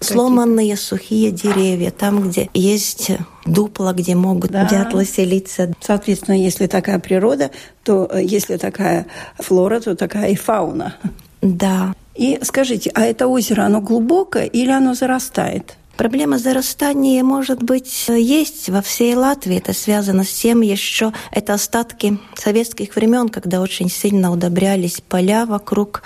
сломанные 0.00 0.76
сухие 0.76 1.30
деревья, 1.30 1.90
там, 1.90 2.28
где 2.28 2.48
есть 2.54 3.10
дупла, 3.44 3.92
где 3.92 4.14
могут 4.14 4.50
да. 4.50 4.64
дятлы 4.64 5.04
селиться. 5.04 5.72
Соответственно, 5.80 6.34
если 6.42 6.66
такая 6.66 6.98
природа, 6.98 7.50
то 7.84 8.08
э, 8.10 8.22
если 8.24 8.56
такая 8.56 9.06
флора, 9.38 9.80
то 9.80 9.94
такая 9.94 10.30
и 10.30 10.36
фауна. 10.36 10.94
Да. 11.42 11.94
И 12.14 12.38
скажите, 12.42 12.90
а 12.94 13.02
это 13.02 13.26
озеро, 13.26 13.62
оно 13.62 13.80
глубокое 13.80 14.44
или 14.44 14.70
оно 14.70 14.94
зарастает? 14.94 15.76
Проблема 16.00 16.38
зарастания, 16.38 17.22
может 17.22 17.62
быть, 17.62 18.08
есть 18.08 18.70
во 18.70 18.80
всей 18.80 19.14
Латвии. 19.14 19.58
Это 19.58 19.74
связано 19.74 20.24
с 20.24 20.30
тем 20.30 20.62
еще, 20.62 21.12
это 21.30 21.52
остатки 21.52 22.18
советских 22.34 22.96
времен, 22.96 23.28
когда 23.28 23.60
очень 23.60 23.90
сильно 23.90 24.32
удобрялись 24.32 25.02
поля 25.06 25.44
вокруг 25.44 26.02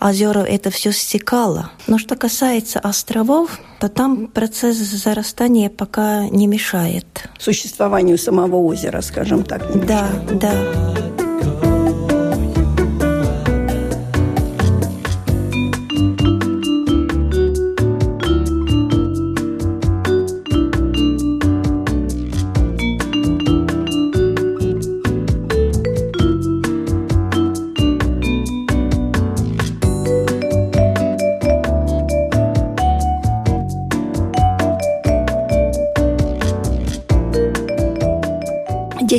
озера, 0.00 0.40
это 0.40 0.70
все 0.70 0.90
стекало. 0.90 1.70
Но 1.86 1.98
что 1.98 2.16
касается 2.16 2.80
островов, 2.80 3.60
то 3.78 3.88
там 3.88 4.26
процесс 4.26 4.76
зарастания 4.76 5.70
пока 5.70 6.28
не 6.30 6.48
мешает. 6.48 7.06
Существованию 7.38 8.18
самого 8.18 8.56
озера, 8.56 9.00
скажем 9.02 9.44
так. 9.44 9.72
Не 9.72 9.82
да, 9.82 10.08
мешает. 10.08 10.38
да. 10.40 11.27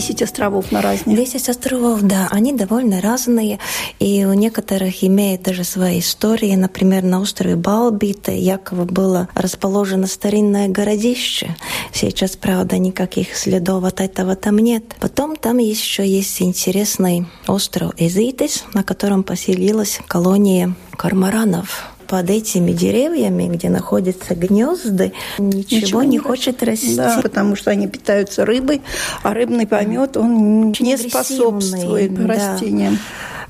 Десять 0.09 0.23
островов 0.23 0.71
на 0.71 0.81
разные. 0.81 1.15
Десять 1.15 1.49
островов, 1.49 2.01
да. 2.01 2.27
Они 2.31 2.51
довольно 2.51 2.99
разные. 2.99 3.59
И 3.99 4.25
у 4.25 4.33
некоторых 4.33 5.03
имеют 5.03 5.43
даже 5.43 5.63
свои 5.63 5.99
истории. 5.99 6.55
Например, 6.55 7.03
на 7.03 7.21
острове 7.21 7.55
Балбита 7.55 8.31
якобы 8.31 8.85
было 8.85 9.29
расположено 9.35 10.07
старинное 10.07 10.67
городище. 10.67 11.55
Сейчас, 11.93 12.35
правда, 12.35 12.79
никаких 12.79 13.35
следов 13.35 13.83
от 13.83 14.01
этого 14.01 14.35
там 14.35 14.57
нет. 14.57 14.95
Потом 14.99 15.35
там 15.35 15.59
еще 15.59 16.07
есть 16.07 16.41
интересный 16.41 17.27
остров 17.45 17.93
Эзитис, 17.97 18.63
на 18.73 18.83
котором 18.83 19.21
поселилась 19.21 19.99
колония 20.07 20.73
кармаранов 20.97 21.88
под 22.09 22.29
этими 22.31 22.71
деревьями, 22.71 23.47
где 23.47 23.69
находятся 23.69 24.33
гнезды, 24.33 25.13
ничего, 25.37 25.79
ничего 25.81 26.03
не 26.03 26.17
хочет 26.17 26.63
расти. 26.63 26.95
Да, 26.95 27.19
потому 27.21 27.55
что 27.55 27.69
они 27.69 27.87
питаются 27.87 28.45
рыбой, 28.45 28.81
а 29.21 29.33
рыбный 29.33 29.67
помет, 29.67 30.17
он 30.17 30.71
Очень 30.71 30.85
не 30.85 30.97
способствует 30.97 32.13
да. 32.15 32.27
растениям. 32.27 32.97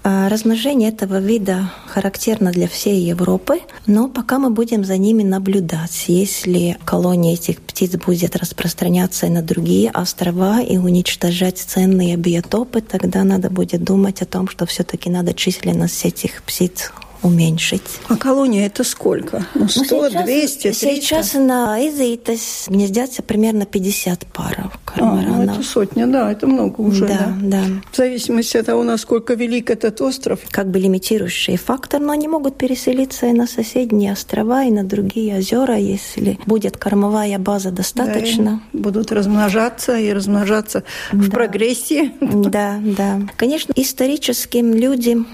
А 0.03 0.29
размножение 0.29 0.89
этого 0.89 1.19
вида 1.19 1.71
характерно 1.85 2.51
для 2.51 2.67
всей 2.67 3.01
Европы, 3.01 3.59
но 3.85 4.07
пока 4.07 4.39
мы 4.39 4.49
будем 4.49 4.83
за 4.83 4.97
ними 4.97 5.23
наблюдать. 5.23 6.05
Если 6.07 6.77
колония 6.85 7.33
этих 7.33 7.61
птиц 7.61 7.95
будет 7.95 8.35
распространяться 8.35 9.25
и 9.25 9.29
на 9.29 9.41
другие 9.41 9.89
острова 9.91 10.61
и 10.61 10.77
уничтожать 10.77 11.59
ценные 11.59 12.15
биотопы, 12.17 12.81
тогда 12.81 13.23
надо 13.23 13.49
будет 13.49 13.83
думать 13.83 14.21
о 14.21 14.25
том, 14.25 14.47
что 14.47 14.65
все-таки 14.65 15.09
надо 15.09 15.33
численность 15.33 16.05
этих 16.05 16.43
птиц 16.43 16.91
уменьшить. 17.21 17.99
А 18.07 18.15
колония 18.15 18.65
это 18.65 18.83
сколько? 18.83 19.45
Ну, 19.55 19.67
100, 19.67 19.81
ну, 19.81 20.09
сейчас, 20.09 20.23
200, 20.23 20.61
300? 20.61 20.79
Сейчас 20.79 21.33
на 21.33 21.79
Изиитес 21.87 22.65
гнездятся 22.67 23.23
примерно 23.23 23.65
50 23.65 24.25
паров 24.27 24.79
корморанов. 24.85 25.29
А, 25.29 25.45
ну 25.45 25.53
это 25.53 25.63
сотня, 25.63 26.07
да, 26.07 26.31
это 26.31 26.47
много 26.47 26.81
уже. 26.81 27.07
Да, 27.07 27.33
да, 27.41 27.61
да. 27.61 27.63
В 27.91 27.97
зависимости 27.97 28.57
от 28.57 28.65
того, 28.65 28.83
насколько 28.83 29.33
велик 29.33 29.69
этот 29.69 29.99
остров. 30.01 30.39
Как 30.49 30.69
бы 30.69 30.79
лимитирующий 30.79 31.57
фактор, 31.57 31.99
но 31.99 32.13
они 32.13 32.27
могут 32.27 32.57
переселиться 32.57 33.27
и 33.27 33.33
на 33.33 33.47
соседние 33.47 34.13
острова, 34.13 34.63
и 34.63 34.71
на 34.71 34.83
другие 34.83 35.37
озера, 35.37 35.77
если 35.77 36.39
будет 36.45 36.77
кормовая 36.77 37.37
база 37.39 37.71
достаточно. 37.71 38.61
Да, 38.73 38.79
будут 38.79 39.11
размножаться 39.11 39.97
и 39.97 40.11
размножаться 40.13 40.83
да. 41.11 41.21
в 41.21 41.29
прогрессии. 41.29 42.13
Да, 42.21 42.79
да. 42.81 43.19
Конечно, 43.37 43.73
историческим 43.75 44.73
людям 44.73 45.27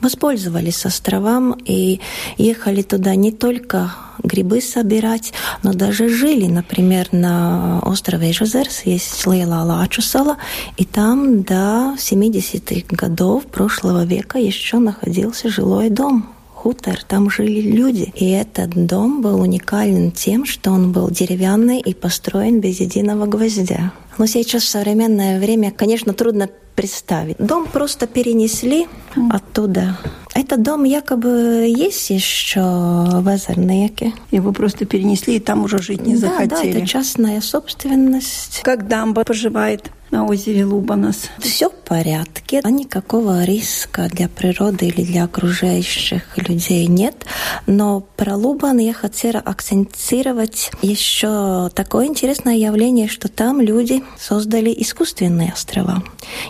воспользовались 0.00 0.84
островом 0.86 1.56
и 1.64 2.00
ехали 2.36 2.82
туда 2.82 3.14
не 3.14 3.32
только 3.32 3.92
грибы 4.22 4.60
собирать, 4.60 5.32
но 5.62 5.72
даже 5.72 6.08
жили, 6.08 6.46
например, 6.46 7.08
на 7.12 7.80
острове 7.80 8.32
Жозерс 8.32 8.82
есть 8.84 9.26
Лейла 9.26 9.62
Лачусала, 9.62 10.36
и 10.76 10.84
там 10.84 11.42
до 11.42 11.94
70-х 11.98 12.86
годов 12.90 13.46
прошлого 13.46 14.04
века 14.04 14.38
еще 14.38 14.78
находился 14.78 15.48
жилой 15.48 15.90
дом 15.90 16.35
хутор, 16.66 16.98
там 17.06 17.30
жили 17.30 17.60
люди. 17.60 18.12
И 18.16 18.30
этот 18.30 18.70
дом 18.86 19.22
был 19.22 19.40
уникален 19.40 20.10
тем, 20.10 20.44
что 20.44 20.72
он 20.72 20.90
был 20.90 21.10
деревянный 21.10 21.78
и 21.78 21.94
построен 21.94 22.58
без 22.58 22.80
единого 22.80 23.26
гвоздя. 23.26 23.92
Но 24.18 24.26
сейчас 24.26 24.64
в 24.64 24.68
современное 24.68 25.38
время, 25.38 25.70
конечно, 25.70 26.12
трудно 26.12 26.48
представить. 26.74 27.36
Дом 27.38 27.66
просто 27.72 28.08
перенесли 28.08 28.88
mm. 29.14 29.30
оттуда. 29.30 29.96
Этот 30.34 30.62
дом 30.62 30.82
якобы 30.82 31.72
есть 31.74 32.10
еще 32.10 32.60
в 32.60 33.28
Азернеке. 33.28 34.12
Его 34.32 34.52
просто 34.52 34.86
перенесли 34.86 35.36
и 35.36 35.40
там 35.40 35.62
уже 35.62 35.78
жить 35.78 36.04
не 36.04 36.16
да, 36.16 36.28
захотели. 36.28 36.72
Да, 36.72 36.78
это 36.78 36.86
частная 36.86 37.40
собственность. 37.40 38.60
Как 38.64 38.88
дамба 38.88 39.22
поживает? 39.22 39.92
На 40.16 40.24
озере 40.24 40.64
Лубанас? 40.64 41.28
Все 41.38 41.68
в 41.68 41.74
порядке. 41.74 42.62
Никакого 42.64 43.44
риска 43.44 44.08
для 44.08 44.28
природы 44.28 44.86
или 44.86 45.04
для 45.04 45.24
окружающих 45.24 46.38
людей 46.38 46.86
нет. 46.86 47.26
Но 47.66 48.00
про 48.00 48.34
Лубан 48.34 48.78
я 48.78 48.94
хотела 48.94 49.40
акцентировать 49.40 50.70
еще 50.80 51.70
такое 51.74 52.06
интересное 52.06 52.56
явление, 52.56 53.08
что 53.08 53.28
там 53.28 53.60
люди 53.60 54.02
создали 54.18 54.74
искусственные 54.78 55.52
острова. 55.52 56.02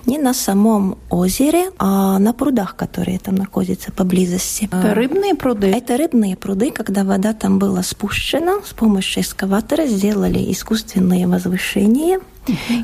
Не 0.06 0.18
на 0.18 0.32
самом 0.32 0.96
озере, 1.11 1.70
а 1.78 2.20
на 2.20 2.32
прудах, 2.32 2.76
которые 2.76 3.18
там 3.18 3.35
находятся 3.35 3.90
поблизости. 3.90 4.68
Это 4.70 4.94
рыбные 4.94 5.35
пруды? 5.35 5.66
Это 5.66 5.96
рыбные 5.96 6.37
пруды, 6.37 6.70
когда 6.70 7.02
вода 7.02 7.32
там 7.32 7.58
была 7.58 7.82
спущена, 7.82 8.61
с 8.64 8.73
помощью 8.73 9.25
эскаватора 9.25 9.87
сделали 9.87 10.52
искусственные 10.52 11.26
возвышения 11.26 12.20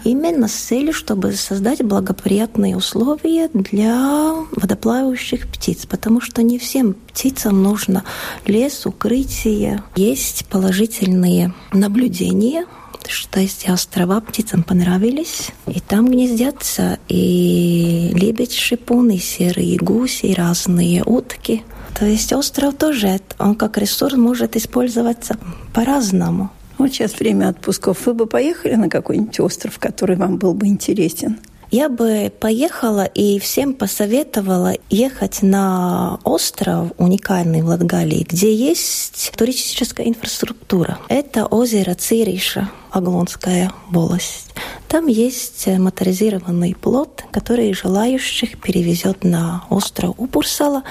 Именно 0.05 0.49
с 0.49 0.53
целью, 0.53 0.93
чтобы 0.93 1.33
создать 1.33 1.83
благоприятные 1.83 2.77
условия 2.77 3.49
для 3.53 4.35
водоплавающих 4.53 5.49
птиц, 5.49 5.87
потому 5.87 6.21
что 6.21 6.43
не 6.43 6.59
всем 6.59 6.95
птицам 6.95 7.63
нужно 7.63 8.05
лес, 8.47 8.87
укрытие. 8.87 9.83
Есть 9.97 10.47
положительные 10.47 11.53
наблюдения 11.73 12.67
что 13.09 13.41
эти 13.41 13.69
острова 13.69 14.21
птицам 14.21 14.63
понравились. 14.63 15.51
И 15.67 15.81
там 15.81 16.09
гнездятся 16.09 16.99
и 17.09 18.11
лебедь 18.15 18.55
шипун, 18.55 19.11
и 19.11 19.19
серые 19.19 19.77
гуси, 19.77 20.27
и 20.27 20.35
разные 20.35 21.03
утки. 21.05 21.65
То 21.99 22.07
есть 22.07 22.33
остров 22.33 22.75
тоже, 22.75 23.21
он 23.39 23.55
как 23.55 23.79
ресурс 23.79 24.15
может 24.15 24.57
использоваться 24.57 25.37
по-разному. 25.75 26.51
Вот 26.83 26.91
сейчас 26.91 27.21
время 27.21 27.51
отпусков. 27.51 28.07
Вы 28.07 28.15
бы 28.15 28.27
поехали 28.27 28.75
на 28.75 28.89
какой-нибудь 28.89 29.39
остров, 29.39 29.79
который 29.79 30.17
вам 30.17 30.37
был 30.37 30.53
бы 30.53 30.67
интересен? 30.67 31.39
Я 31.71 31.89
бы 31.89 32.33
поехала 32.41 33.05
и 33.05 33.39
всем 33.39 33.75
посоветовала 33.75 34.75
ехать 34.91 35.43
на 35.43 36.19
остров 36.25 36.91
уникальный 36.99 37.63
в 37.63 37.67
Латгалии, 37.67 38.27
где 38.29 38.53
есть 38.53 39.31
туристическая 39.37 40.09
инфраструктура. 40.09 40.99
Это 41.09 41.47
озеро 41.47 41.95
Цириша, 41.95 42.69
Аглонская 42.93 43.73
волость. 43.91 44.51
Там 44.87 45.07
есть 45.07 45.67
моторизированный 45.67 46.77
плот, 46.79 47.25
который 47.31 47.73
желающих 47.73 48.61
перевезет 48.61 49.25
на 49.25 49.65
остров 49.71 50.15
Упурсала. 50.19 50.83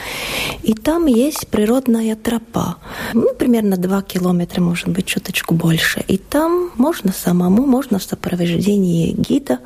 И 0.64 0.74
там 0.74 1.06
есть 1.06 1.48
природная 1.50 2.16
тропа. 2.16 2.78
Ну, 3.14 3.36
примерно 3.36 3.78
2 3.78 4.02
километра, 4.02 4.60
может 4.60 4.88
быть, 4.88 5.06
чуточку 5.06 5.54
больше. 5.54 6.04
И 6.08 6.18
там 6.18 6.72
можно 6.78 7.14
самому, 7.14 7.68
можно 7.68 8.00
в 8.00 8.04
сопровождении 8.04 9.12
гида 9.12 9.60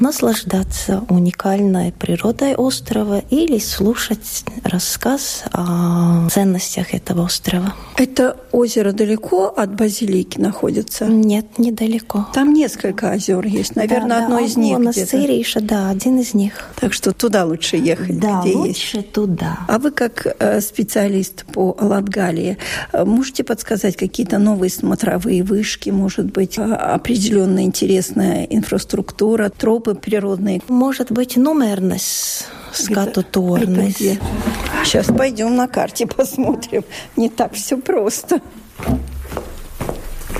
наслаждаться 0.00 1.04
уникальной 1.10 1.92
природой 1.92 2.54
острова 2.54 3.18
или 3.18 3.58
слушать 3.58 4.44
рассказ 4.62 5.44
о 5.52 6.26
ценностях 6.30 6.94
этого 6.94 7.24
острова. 7.24 7.74
Это 7.96 8.38
озеро 8.50 8.92
далеко 8.92 9.52
от 9.54 9.74
Базилики 9.74 10.38
находится? 10.38 11.04
Нет, 11.04 11.58
недалеко. 11.74 12.26
Там 12.32 12.52
несколько 12.52 13.10
озер 13.10 13.44
есть. 13.46 13.76
Наверное, 13.76 14.20
да, 14.20 14.24
одно 14.24 14.36
да, 14.38 14.44
из 14.44 14.56
них 14.56 14.78
где-то. 14.78 15.60
да, 15.60 15.90
один 15.90 16.18
из 16.20 16.34
них. 16.34 16.70
Так 16.80 16.92
что 16.92 17.12
туда 17.12 17.44
лучше 17.44 17.76
ехать, 17.76 18.18
да, 18.18 18.42
где 18.42 18.54
лучше 18.54 18.98
есть. 18.98 19.12
туда. 19.12 19.58
А 19.68 19.78
вы 19.78 19.90
как 19.90 20.26
э, 20.38 20.60
специалист 20.60 21.44
по 21.46 21.76
Латгалии 21.78 22.58
э, 22.92 23.04
можете 23.04 23.44
подсказать 23.44 23.96
какие-то 23.96 24.38
новые 24.38 24.70
смотровые 24.70 25.42
вышки, 25.42 25.90
может 25.90 26.26
быть, 26.26 26.58
э, 26.58 26.62
определенная 26.62 27.64
интересная 27.64 28.44
инфраструктура, 28.44 29.50
тропы 29.50 29.94
природные? 29.94 30.62
Может 30.68 31.10
быть, 31.10 31.36
номерность 31.36 32.46
скатуторность. 32.72 34.18
Сейчас 34.84 35.06
пойдем 35.06 35.56
на 35.56 35.68
карте 35.68 36.06
посмотрим. 36.06 36.84
Не 37.16 37.28
так 37.28 37.54
все 37.54 37.76
просто. 37.76 38.40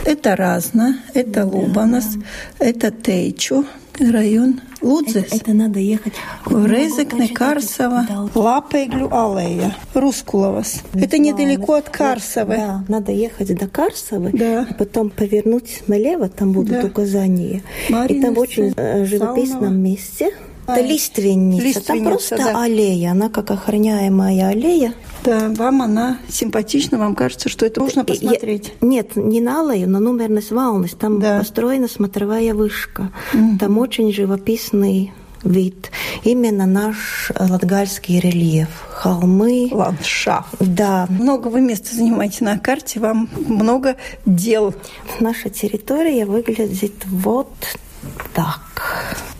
Это 0.04 0.36
Разно, 0.36 0.98
это 1.14 1.46
Лубанас, 1.46 2.16
это 2.58 2.90
Тейчу, 2.90 3.64
район 3.98 4.60
Лудзес. 4.82 5.24
Это, 5.26 5.36
это 5.36 5.52
надо 5.54 5.78
ехать 5.78 6.12
в 6.44 6.66
Резекне, 6.66 7.28
Карсово, 7.28 8.06
Лапеглю, 8.34 9.08
Аллея, 9.10 9.74
Рускуловас. 9.94 10.82
Это 10.92 11.18
недалеко 11.18 11.74
от 11.74 11.88
Карсовы. 11.88 12.56
Да, 12.56 12.84
надо 12.88 13.12
ехать 13.12 13.56
до 13.56 13.66
Карсовы, 13.66 14.30
да. 14.32 14.66
а 14.70 14.74
потом 14.74 15.08
повернуть 15.08 15.82
налево, 15.86 16.28
там 16.28 16.52
будут 16.52 16.80
да. 16.82 16.86
указания. 16.86 17.62
Марина, 17.88 18.18
И 18.18 18.22
там 18.22 18.34
в 18.34 18.38
очень 18.38 18.74
э, 18.76 19.06
живописном 19.06 19.78
месте 19.78 20.32
это 20.66 20.80
лиственница. 20.80 21.64
лиственница. 21.64 21.86
Там 21.86 22.04
просто 22.04 22.36
да. 22.36 22.62
аллея. 22.62 23.10
Она 23.10 23.28
как 23.28 23.50
охраняемая 23.50 24.48
аллея. 24.48 24.94
Да, 25.24 25.48
вам 25.48 25.80
она 25.82 26.18
симпатична, 26.28 26.98
вам 26.98 27.14
кажется, 27.14 27.48
что 27.48 27.64
это 27.64 27.80
нужно 27.80 28.04
посмотреть. 28.04 28.72
Я, 28.80 28.86
нет, 28.86 29.16
не 29.16 29.40
на 29.40 29.60
аллею, 29.60 29.88
но 29.88 29.98
номерность 29.98 30.50
волность. 30.50 30.98
Там 30.98 31.18
да. 31.18 31.38
построена 31.38 31.88
смотровая 31.88 32.54
вышка. 32.54 33.10
Угу. 33.32 33.58
Там 33.58 33.78
очень 33.78 34.12
живописный 34.12 35.12
вид. 35.42 35.90
Именно 36.24 36.66
наш 36.66 37.30
латгальский 37.38 38.20
рельеф. 38.20 38.68
Холмы. 38.90 39.68
Ландшафт. 39.70 40.56
Да. 40.60 41.06
Много 41.08 41.48
вы 41.48 41.60
места 41.60 41.94
занимаете 41.94 42.44
на 42.44 42.58
карте, 42.58 43.00
вам 43.00 43.28
много 43.34 43.96
дел. 44.26 44.74
Наша 45.20 45.50
территория 45.50 46.26
выглядит 46.26 47.04
вот 47.06 47.52
так. 48.34 48.60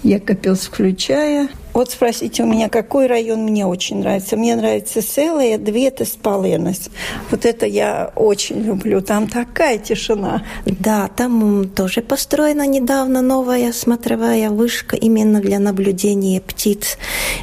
Я 0.02 0.20
копился, 0.20 0.70
включая. 0.70 1.48
Вот 1.74 1.90
спросите 1.90 2.44
у 2.44 2.46
меня, 2.46 2.68
какой 2.68 3.08
район 3.08 3.42
мне 3.42 3.66
очень 3.66 3.98
нравится. 3.98 4.36
Мне 4.36 4.54
нравится 4.54 5.02
Селая, 5.02 5.58
Двета, 5.58 6.04
Спаленос. 6.04 6.88
Вот 7.32 7.44
это 7.44 7.66
я 7.66 8.12
очень 8.14 8.62
люблю. 8.62 9.00
Там 9.02 9.26
такая 9.26 9.78
тишина. 9.78 10.44
Да, 10.64 11.08
там 11.08 11.68
тоже 11.68 12.00
построена 12.00 12.64
недавно 12.64 13.22
новая 13.22 13.72
смотровая 13.72 14.50
вышка 14.50 14.94
именно 14.94 15.40
для 15.40 15.58
наблюдения 15.58 16.40
птиц. 16.40 16.96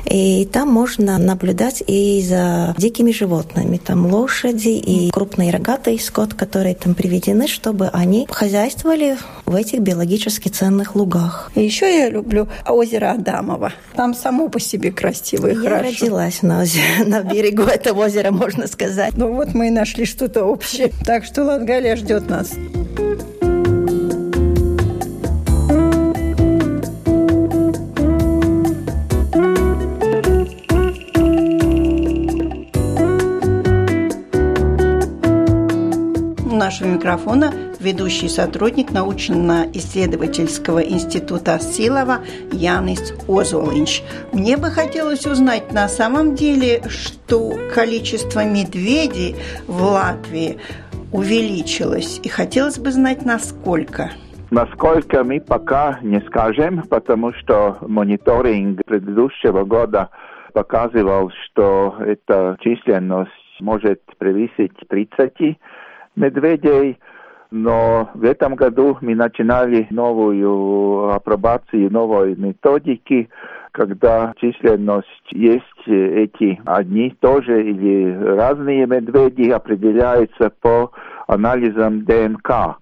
И 0.05 0.45
там 0.45 0.69
можно 0.69 1.17
наблюдать 1.17 1.83
и 1.85 2.21
за 2.21 2.73
дикими 2.77 3.11
животными. 3.11 3.81
Там 3.85 4.05
лошади 4.05 4.69
и 4.69 5.11
крупный 5.11 5.51
рогатый 5.51 5.99
скот, 5.99 6.35
которые 6.35 6.75
там 6.75 6.95
приведены, 6.95 7.49
чтобы 7.49 7.89
они 7.89 8.27
хозяйствовали 8.31 9.17
в 9.45 9.55
этих 9.55 9.81
биологически 9.81 10.47
ценных 10.47 10.95
лугах. 10.95 11.51
И 11.55 11.61
еще 11.61 11.93
я 11.93 12.09
люблю 12.09 12.47
озеро 12.65 13.11
Адамово. 13.11 13.73
Там 13.93 14.13
само 14.21 14.49
по 14.49 14.59
себе 14.59 14.91
красиво 14.91 15.47
и 15.47 15.55
Я 15.55 15.61
хорошо. 15.61 16.05
родилась 16.05 16.41
на, 16.41 16.61
озере, 16.61 16.83
на 17.05 17.21
берегу 17.23 17.63
этого 17.63 18.05
озера, 18.05 18.31
можно 18.31 18.67
сказать. 18.67 19.13
Ну 19.17 19.33
вот 19.33 19.53
мы 19.53 19.67
и 19.67 19.71
нашли 19.71 20.05
что-то 20.05 20.43
общее. 20.43 20.91
Так 21.05 21.25
что 21.25 21.43
Латгалия 21.43 21.95
ждет 21.95 22.29
нас. 22.29 22.51
Нашего 36.71 36.87
микрофона 36.87 37.51
ведущий 37.81 38.29
сотрудник 38.29 38.91
научно-исследовательского 38.91 40.79
института 40.79 41.59
Силова 41.59 42.19
Янис 42.53 43.13
Озолинч. 43.27 44.01
Мне 44.31 44.55
бы 44.55 44.69
хотелось 44.69 45.25
узнать 45.25 45.73
на 45.73 45.89
самом 45.89 46.33
деле, 46.33 46.81
что 46.87 47.51
количество 47.75 48.45
медведей 48.45 49.35
в 49.67 49.81
Латвии 49.81 50.59
увеличилось. 51.11 52.21
И 52.23 52.29
хотелось 52.29 52.79
бы 52.79 52.91
знать, 52.91 53.25
насколько. 53.25 54.11
Насколько 54.49 55.25
мы 55.25 55.41
пока 55.41 55.99
не 56.01 56.21
скажем, 56.21 56.83
потому 56.83 57.33
что 57.33 57.79
мониторинг 57.81 58.79
предыдущего 58.85 59.65
года 59.65 60.09
показывал, 60.53 61.31
что 61.43 61.97
эта 61.99 62.55
численность 62.61 63.31
может 63.59 64.01
превысить 64.17 64.71
30 64.87 65.57
медведей. 66.15 66.99
Но 67.51 68.09
в 68.13 68.23
этом 68.23 68.55
году 68.55 68.97
мы 69.01 69.13
начинали 69.13 69.85
новую 69.89 71.13
апробацию 71.13 71.91
новой 71.91 72.35
методики, 72.35 73.29
когда 73.71 74.33
численность 74.37 75.07
есть 75.31 75.65
эти 75.85 76.61
одни 76.65 77.13
тоже 77.19 77.61
или 77.63 78.15
разные 78.37 78.85
медведи 78.85 79.49
определяются 79.49 80.49
по 80.61 80.91
анализам 81.27 82.05
ДНК. 82.05 82.77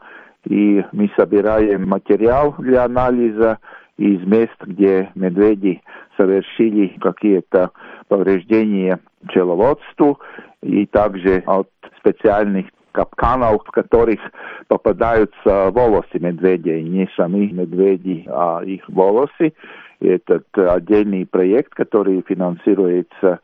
И 0.46 0.86
мы 0.92 1.12
собираем 1.18 1.88
материал 1.88 2.56
для 2.60 2.86
анализа 2.86 3.58
из 3.98 4.22
мест, 4.26 4.56
где 4.62 5.10
медведи 5.16 5.82
совершили 6.16 6.96
какие-то 7.02 7.72
повреждения 8.08 9.00
пчеловодству, 9.28 10.20
и 10.62 10.86
также 10.86 11.44
от 11.46 11.70
специальных 12.00 12.68
капканов, 12.92 13.64
в 13.66 13.72
которых 13.72 14.20
попадаются 14.68 15.72
волосы 15.72 16.20
медведей, 16.20 16.84
не 16.84 17.10
сами 17.16 17.52
медведи, 17.52 18.26
а 18.28 18.62
их 18.64 18.88
волосы. 18.90 19.54
Этот 20.00 20.46
отдельный 20.56 21.26
проект, 21.26 21.74
который 21.74 22.24
финансируется 22.28 23.40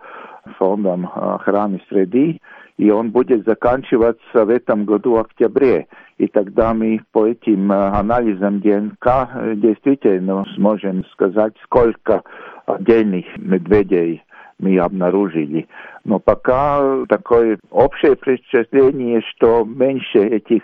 фондом 0.58 1.10
охраны 1.14 1.82
среды, 1.90 2.40
и 2.78 2.92
он 2.92 3.12
будет 3.12 3.46
заканчиваться 3.46 4.46
в 4.46 4.50
этом 4.50 4.86
году 4.86 5.14
в 5.16 5.20
октябре. 5.20 5.88
И 6.18 6.28
тогда 6.28 6.74
мы 6.74 7.02
по 7.12 7.26
этим 7.26 7.72
анализам 7.72 8.62
ДНК 8.62 9.30
действительно 9.56 10.46
сможем 10.56 11.06
сказать, 11.12 11.54
сколько 11.64 12.24
отдельных 12.66 13.26
медведей 13.38 14.24
мы 14.60 14.78
обнаружили. 14.78 15.68
Но 16.04 16.20
пока 16.20 17.06
такое 17.08 17.60
общее 17.72 18.16
впечатление, 18.16 19.22
что 19.36 19.66
меньше 19.66 20.20
этих 20.20 20.64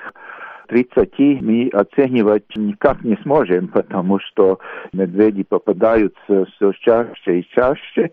30 0.67 1.41
мы 1.41 1.69
оценивать 1.73 2.45
никак 2.55 3.03
не 3.03 3.17
сможем, 3.23 3.67
потому 3.67 4.19
что 4.19 4.59
медведи 4.93 5.43
попадаются 5.43 6.45
все 6.45 6.71
чаще 6.79 7.39
и 7.39 7.47
чаще. 7.53 8.11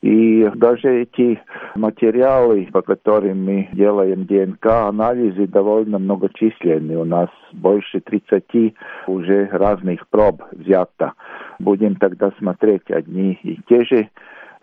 И 0.00 0.48
даже 0.54 1.02
эти 1.02 1.40
материалы, 1.74 2.68
по 2.72 2.82
которым 2.82 3.44
мы 3.44 3.68
делаем 3.72 4.26
ДНК-анализы, 4.26 5.48
довольно 5.48 5.98
многочисленные. 5.98 6.98
У 6.98 7.04
нас 7.04 7.28
больше 7.52 8.00
30 8.00 8.76
уже 9.08 9.46
разных 9.46 10.06
проб 10.06 10.42
взято. 10.52 11.14
Будем 11.58 11.96
тогда 11.96 12.30
смотреть 12.38 12.88
одни 12.90 13.40
и 13.42 13.58
те 13.68 13.84
же 13.84 14.08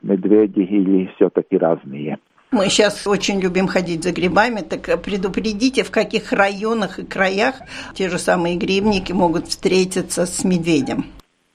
медведи 0.06 0.62
или 0.62 1.10
все-таки 1.16 1.58
разные. 1.58 2.18
Мы 2.52 2.68
сейчас 2.70 3.06
очень 3.06 3.42
любим 3.42 3.68
ходить 3.68 4.04
за 4.04 4.14
грибами, 4.14 4.62
так 4.62 5.02
предупредите, 5.02 5.84
в 5.84 5.92
каких 5.92 6.32
районах 6.32 7.00
и 7.00 7.06
краях 7.06 7.56
те 7.96 8.08
же 8.08 8.18
самые 8.18 8.56
грибники 8.56 9.12
могут 9.12 9.48
встретиться 9.48 10.26
с 10.26 10.46
медведем. 10.46 11.06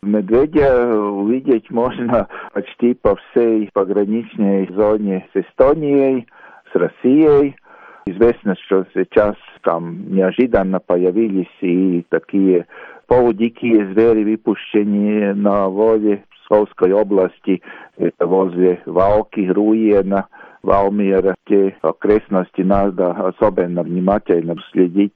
Медведя 0.02 0.94
увидеть 0.98 1.70
можно 1.70 2.28
почти 2.52 2.94
по 2.94 3.16
всей 3.16 3.70
пограничной 3.72 4.68
зоне 4.74 5.26
с 5.32 5.40
Эстонией, 5.40 6.26
с 6.72 6.74
Россией. 6.74 7.56
Известно, 8.06 8.56
что 8.66 8.86
сейчас 8.94 9.36
там 9.62 10.12
неожиданно 10.12 10.80
появились 10.80 11.54
и 11.60 12.04
такие 12.08 12.66
полудикие 13.06 13.92
звери, 13.92 14.24
выпущенные 14.24 15.34
на 15.34 15.68
воле 15.68 16.24
области, 16.50 17.62
это 17.96 18.26
возле 18.26 18.80
Валки, 18.86 19.40
Руена, 19.40 20.26
Валмира. 20.62 21.34
Те 21.46 21.76
окрестности 21.82 22.62
надо 22.62 23.12
особенно 23.12 23.82
внимательно 23.82 24.56
следить, 24.72 25.14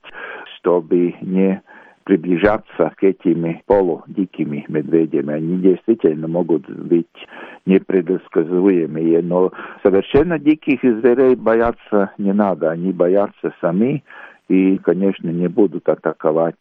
чтобы 0.57 1.15
не 1.21 1.61
приближаться 2.05 2.93
к 2.95 3.03
этими 3.03 3.63
полудикими 3.65 4.63
медведями. 4.67 5.33
Они 5.33 5.57
действительно 5.57 6.27
могут 6.27 6.69
быть 6.69 7.07
непредсказуемые, 7.65 9.21
но 9.23 9.51
совершенно 9.83 10.37
диких 10.37 10.81
зверей 10.81 11.35
бояться 11.35 12.11
не 12.19 12.31
надо. 12.31 12.69
Они 12.69 12.91
боятся 12.91 13.53
сами 13.59 14.03
и, 14.47 14.77
конечно, 14.77 15.29
не 15.29 15.47
будут 15.47 15.89
атаковать. 15.89 16.55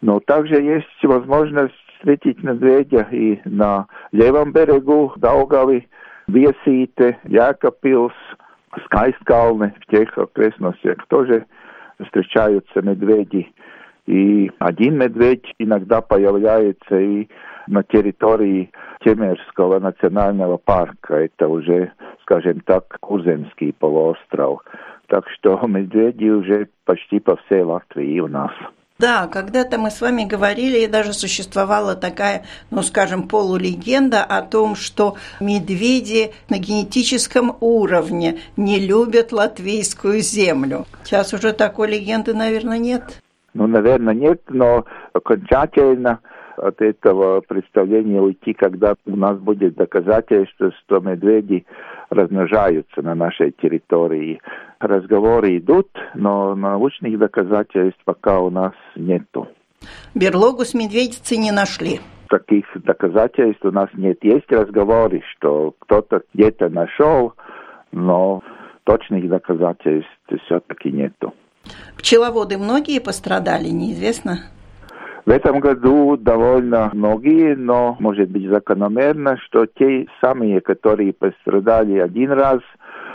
Но 0.00 0.20
также 0.20 0.54
есть 0.54 1.04
возможность 1.04 1.74
встретить 1.98 2.42
медведя 2.42 3.06
и 3.10 3.40
на 3.44 3.86
левом 4.12 4.52
берегу 4.52 5.12
Даугавы, 5.16 5.86
Viesīte, 6.28 7.16
Jēkabpils, 7.24 8.12
Skaistkalne, 8.84 9.72
в 9.80 9.86
тех 9.90 10.16
окрестностях 10.16 10.98
тоже 11.08 11.46
встречаются 12.04 12.82
медведи. 12.82 13.52
И 14.06 14.50
один 14.58 14.98
медведь 14.98 15.54
иногда 15.58 16.00
появляется 16.00 16.98
и 16.98 17.28
на 17.66 17.82
территории 17.82 18.70
Темерского 19.04 19.78
национального 19.80 20.56
парка. 20.56 21.14
Это 21.14 21.48
уже, 21.48 21.92
скажем 22.22 22.60
так, 22.60 22.96
Куземский 23.00 23.72
полуостров. 23.72 24.62
Так 25.08 25.28
что 25.30 25.60
медведи 25.66 26.28
уже 26.28 26.68
почти 26.84 27.20
по 27.20 27.36
всей 27.36 27.62
Латвии 27.62 28.20
у 28.20 28.28
нас. 28.28 28.52
Да, 29.00 29.28
когда-то 29.28 29.78
мы 29.78 29.92
с 29.92 30.00
вами 30.00 30.24
говорили, 30.24 30.78
и 30.78 30.88
даже 30.88 31.12
существовала 31.12 31.94
такая, 31.94 32.42
ну, 32.72 32.82
скажем, 32.82 33.28
полулегенда 33.28 34.24
о 34.24 34.42
том, 34.42 34.74
что 34.74 35.14
медведи 35.38 36.32
на 36.50 36.58
генетическом 36.58 37.56
уровне 37.60 38.40
не 38.56 38.80
любят 38.80 39.30
латвийскую 39.30 40.18
землю. 40.18 40.84
Сейчас 41.04 41.32
уже 41.32 41.52
такой 41.52 41.92
легенды, 41.92 42.34
наверное, 42.34 42.78
нет. 42.78 43.22
Ну, 43.54 43.68
наверное, 43.68 44.14
нет, 44.14 44.42
но 44.48 44.84
окончательно 45.12 46.18
от 46.56 46.82
этого 46.82 47.40
представления 47.42 48.20
уйти, 48.20 48.52
когда 48.52 48.96
у 49.06 49.14
нас 49.14 49.38
будет 49.38 49.76
доказательство, 49.76 50.72
что 50.72 50.98
медведи 50.98 51.66
размножаются 52.10 53.02
на 53.02 53.14
нашей 53.14 53.52
территории. 53.52 54.40
Разговоры 54.80 55.58
идут, 55.58 55.88
но 56.14 56.54
научных 56.54 57.18
доказательств 57.18 58.00
пока 58.04 58.40
у 58.40 58.50
нас 58.50 58.72
нету. 58.96 59.48
Берлогу 60.14 60.64
с 60.64 60.74
медведицей 60.74 61.36
не 61.38 61.52
нашли. 61.52 62.00
Таких 62.28 62.66
доказательств 62.74 63.64
у 63.64 63.70
нас 63.70 63.88
нет. 63.94 64.18
Есть 64.22 64.50
разговоры, 64.50 65.22
что 65.32 65.74
кто-то 65.78 66.22
где-то 66.34 66.68
нашел, 66.68 67.32
но 67.92 68.42
точных 68.84 69.28
доказательств 69.28 70.10
все-таки 70.44 70.90
нету. 70.90 71.34
Пчеловоды 71.96 72.58
многие 72.58 73.00
пострадали, 73.00 73.68
неизвестно? 73.68 74.40
В 75.26 75.30
этом 75.30 75.60
году 75.60 76.16
довольно 76.16 76.90
многие, 76.92 77.54
но 77.54 77.96
может 78.00 78.30
быть 78.30 78.48
закономерно, 78.48 79.36
что 79.38 79.66
те 79.66 80.06
самые, 80.20 80.60
которые 80.60 81.12
пострадали 81.12 81.98
один 81.98 82.32
раз, 82.32 82.60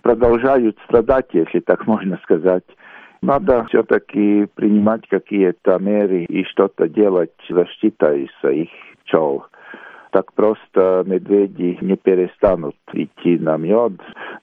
продолжают 0.02 0.78
страдать, 0.84 1.28
если 1.32 1.60
так 1.60 1.86
можно 1.86 2.18
сказать. 2.22 2.64
Надо 3.22 3.64
все-таки 3.64 4.46
принимать 4.54 5.08
какие-то 5.08 5.78
меры 5.78 6.24
и 6.24 6.44
что-то 6.44 6.88
делать 6.88 7.32
защитой 7.48 8.30
своих 8.40 8.68
пчел. 9.04 9.46
Так 10.10 10.32
просто 10.34 11.02
медведи 11.06 11.78
не 11.80 11.96
перестанут 11.96 12.76
идти 12.92 13.38
на 13.38 13.56
мед, 13.56 13.94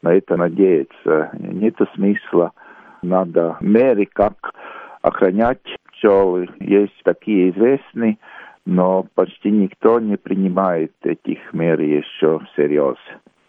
на 0.02 0.13
это 0.15 0.36
надеяться. 0.36 1.30
Нет 1.38 1.76
смысла. 1.93 2.52
Надо 3.04 3.58
меры, 3.62 4.08
как 4.12 4.54
охранять 5.02 5.62
пчелы. 6.01 6.49
Есть 6.59 6.93
такие 7.03 7.51
известные, 7.51 8.17
но 8.65 9.05
почти 9.15 9.49
никто 9.51 9.99
не 9.99 10.17
принимает 10.17 10.93
этих 11.03 11.39
мер 11.53 11.79
еще 11.79 12.39
всерьез. 12.51 12.97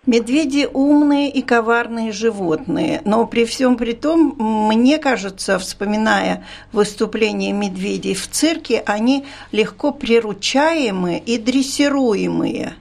Медведи 0.05 0.67
умные 0.73 1.31
и 1.31 1.43
коварные 1.43 2.11
животные, 2.11 3.03
но 3.05 3.25
при 3.25 3.45
всем 3.45 3.77
при 3.77 3.93
том, 3.93 4.35
мне 4.37 4.99
кажется, 4.99 5.61
вспоминая 5.61 6.45
выступления 6.73 7.53
медведей 7.53 8.15
в 8.15 8.27
цирке, 8.27 8.83
они 8.85 9.25
легко 9.53 9.93
приручаемые 9.93 11.21
и 11.21 11.39
дрессируемые. 11.39 12.73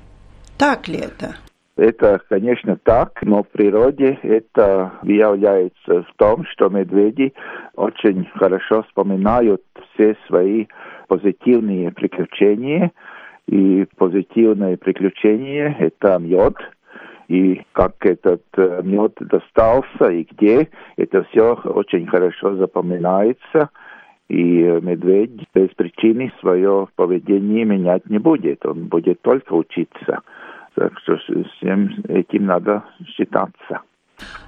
Так 0.58 0.88
ли 0.88 0.98
это? 0.98 1.36
Это, 1.82 2.22
конечно, 2.30 2.78
так, 2.84 3.24
но 3.24 3.42
в 3.42 3.48
природе 3.48 4.20
это 4.22 4.92
является 5.02 6.04
в 6.04 6.14
том, 6.16 6.46
что 6.46 6.70
медведи 6.70 7.34
очень 7.76 8.26
хорошо 8.36 8.84
вспоминают 8.84 9.64
все 9.96 10.16
свои 10.28 10.68
позитивные 11.08 11.92
приключения, 11.92 12.92
и 13.48 13.88
позитивные 13.98 14.78
приключения– 14.78 15.76
это 15.80 16.20
мед, 16.20 16.54
и 17.28 17.64
как 17.72 17.96
этот 18.06 18.44
э, 18.58 18.82
мед 18.84 19.14
достался 19.20 20.12
и 20.12 20.28
где, 20.30 20.70
это 20.98 21.24
все 21.32 21.56
очень 21.56 22.06
хорошо 22.06 22.58
запоминается. 22.58 23.72
И 24.30 24.38
медведь 24.82 25.48
без 25.54 25.70
причины 25.70 26.32
свое 26.42 26.88
поведение 26.96 27.66
менять 27.66 28.08
не 28.08 28.20
будет, 28.20 28.64
он 28.68 28.86
будет 28.86 29.20
только 29.24 29.54
учиться. 29.54 30.22
Так 30.76 30.92
что 31.00 31.18
всем 31.58 32.04
этим 32.08 32.46
надо 32.46 32.84
считаться. 33.06 33.82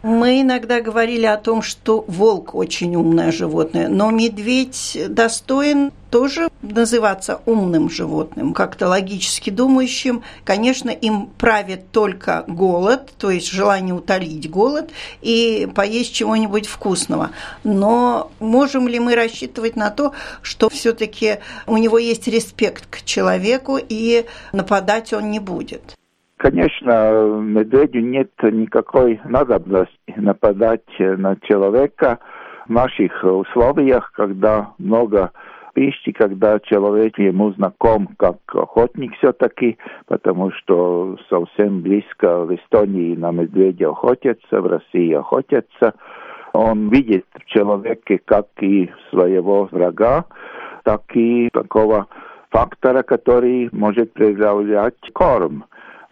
Мы 0.04 0.42
иногда 0.42 0.82
говорили 0.82 1.26
о 1.26 1.38
том, 1.38 1.62
что 1.62 2.04
волк 2.08 2.56
очень 2.56 2.96
умное 2.96 3.32
животное, 3.32 3.88
но 3.88 4.12
медведь 4.12 5.02
достоин 5.10 5.92
тоже 6.12 6.50
называться 6.62 7.42
умным 7.46 7.90
животным, 7.90 8.54
как-то 8.54 8.88
логически 8.88 9.50
думающим. 9.50 10.22
Конечно, 10.44 10.90
им 10.90 11.28
правит 11.38 11.90
только 11.92 12.44
голод, 12.48 13.14
то 13.18 13.32
есть 13.32 13.50
желание 13.50 13.96
утолить 13.96 14.50
голод 14.50 14.92
и 15.22 15.68
поесть 15.74 16.14
чего-нибудь 16.14 16.68
вкусного. 16.68 17.32
Но 17.64 18.32
можем 18.40 18.88
ли 18.88 19.00
мы 19.00 19.16
рассчитывать 19.16 19.76
на 19.76 19.90
то, 19.90 20.14
что 20.42 20.70
все-таки 20.70 21.40
у 21.66 21.78
него 21.78 21.98
есть 21.98 22.28
респект 22.28 22.86
к 22.90 23.04
человеку 23.04 23.80
и 23.82 24.26
нападать 24.52 25.14
он 25.14 25.32
не 25.32 25.40
будет? 25.40 25.96
Конечно, 26.44 27.40
медведю 27.40 28.02
нет 28.02 28.30
никакой 28.44 29.22
надобности 29.24 29.94
нападать 30.18 30.84
на 31.00 31.38
человека 31.38 32.20
в 32.68 32.70
наших 32.70 33.24
условиях, 33.24 34.12
когда 34.12 34.72
много 34.78 35.32
пищи, 35.74 36.12
когда 36.12 36.60
человек 36.60 37.18
ему 37.18 37.54
знаком 37.54 38.10
как 38.18 38.40
охотник 38.54 39.16
все-таки, 39.20 39.78
потому 40.06 40.52
что 40.52 41.18
совсем 41.30 41.80
близко 41.80 42.44
в 42.44 42.54
Эстонии 42.54 43.16
на 43.16 43.32
медведя 43.32 43.92
охотятся, 43.92 44.60
в 44.60 44.68
России 44.68 45.14
охотятся. 45.14 45.94
Он 46.52 46.90
видит 46.90 47.26
в 47.36 47.46
человеке 47.46 48.20
как 48.26 48.48
и 48.60 48.92
своего 49.12 49.70
врага, 49.72 50.26
так 50.84 51.04
и 51.14 51.48
такого 51.54 52.08
фактора, 52.52 53.02
который 53.02 53.70
может 53.72 54.12
проявлять 54.12 55.00
корм 55.14 55.64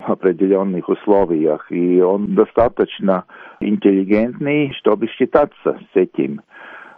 определенных 0.09 0.89
условиях, 0.89 1.71
и 1.71 2.01
он 2.01 2.35
достаточно 2.35 3.25
интеллигентный, 3.59 4.73
чтобы 4.79 5.07
считаться 5.07 5.79
с 5.93 5.95
этим. 5.95 6.41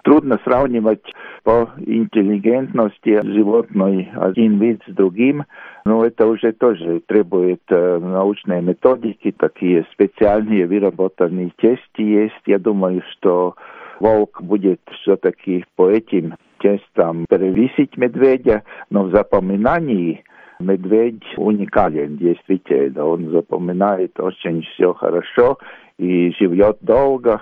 Трудно 0.03 0.37
сравнивать 0.43 1.13
по 1.43 1.69
интеллигентности 1.77 3.21
животной 3.25 4.11
один 4.15 4.59
вид 4.59 4.81
с 4.85 4.93
другим, 4.93 5.45
но 5.85 6.05
это 6.05 6.27
уже 6.27 6.51
тоже 6.51 7.01
требует 7.07 7.61
э, 7.69 7.99
научной 7.99 8.61
методики, 8.61 9.31
такие 9.31 9.85
специальные 9.93 10.67
выработанные 10.67 11.51
тесты 11.57 12.03
есть. 12.03 12.41
Я 12.45 12.59
думаю, 12.59 13.01
что 13.13 13.55
волк 14.01 14.41
будет 14.41 14.81
все-таки 15.01 15.63
по 15.77 15.89
этим 15.89 16.35
тестам 16.59 17.25
перевесить 17.29 17.95
медведя, 17.97 18.63
но 18.89 19.03
в 19.03 19.11
запоминании 19.15 20.23
медведь 20.65 21.23
уникален, 21.37 22.17
действительно. 22.17 23.05
Он 23.05 23.29
запоминает 23.31 24.19
очень 24.19 24.63
все 24.63 24.93
хорошо 24.93 25.57
и 25.97 26.33
живет 26.39 26.77
долго, 26.81 27.41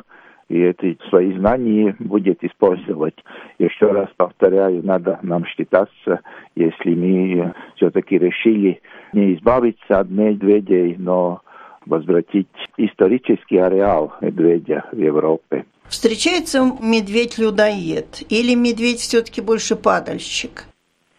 и 0.49 0.59
эти 0.59 0.97
свои 1.09 1.31
знания 1.37 1.95
будет 1.99 2.43
использовать. 2.43 3.15
Еще 3.57 3.87
раз 3.91 4.09
повторяю, 4.17 4.85
надо 4.85 5.19
нам 5.21 5.45
считаться, 5.45 6.19
если 6.55 6.93
мы 6.93 7.53
все-таки 7.75 8.17
решили 8.17 8.81
не 9.13 9.35
избавиться 9.35 9.99
от 9.99 10.09
медведей, 10.09 10.95
но 10.97 11.41
возвратить 11.85 12.47
исторический 12.77 13.57
ареал 13.57 14.13
медведя 14.21 14.85
в 14.91 14.97
Европе. 14.97 15.65
Встречается 15.87 16.63
медведь-людоед 16.81 18.23
или 18.29 18.55
медведь 18.55 18.99
все-таки 18.99 19.41
больше 19.41 19.75
падальщик? 19.75 20.65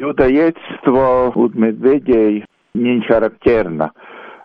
Людоедство 0.03 1.31
у 1.33 1.49
медведей 1.51 2.45
не 2.75 3.01
характерно, 3.03 3.93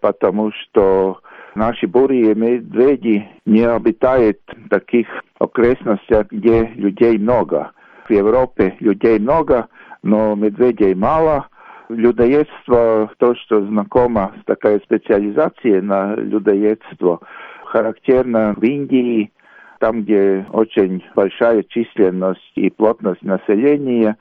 потому 0.01 0.51
что 0.51 1.17
наши 1.55 1.87
бурые 1.87 2.35
медведи 2.35 3.27
не 3.47 3.63
обитают 3.63 4.37
в 4.55 4.69
таких 4.69 5.07
окрестностях, 5.39 6.27
где 6.29 6.65
людей 6.75 7.17
много. 7.17 7.71
В 8.07 8.11
Европе 8.11 8.75
людей 8.81 9.17
много, 9.17 9.67
но 10.03 10.35
медведей 10.35 10.93
мало. 10.93 11.47
Людоедство, 11.89 13.09
то, 13.17 13.33
что 13.33 13.65
знакомо 13.65 14.33
с 14.39 14.45
такой 14.45 14.79
специализацией 14.81 15.81
на 15.81 16.13
людоедство, 16.13 17.19
характерно 17.65 18.53
в 18.55 18.63
Индии, 18.63 19.31
там, 19.79 20.03
где 20.03 20.45
очень 20.53 21.03
большая 21.15 21.63
численность 21.63 22.51
и 22.53 22.69
плотность 22.69 23.23
населения, 23.23 24.17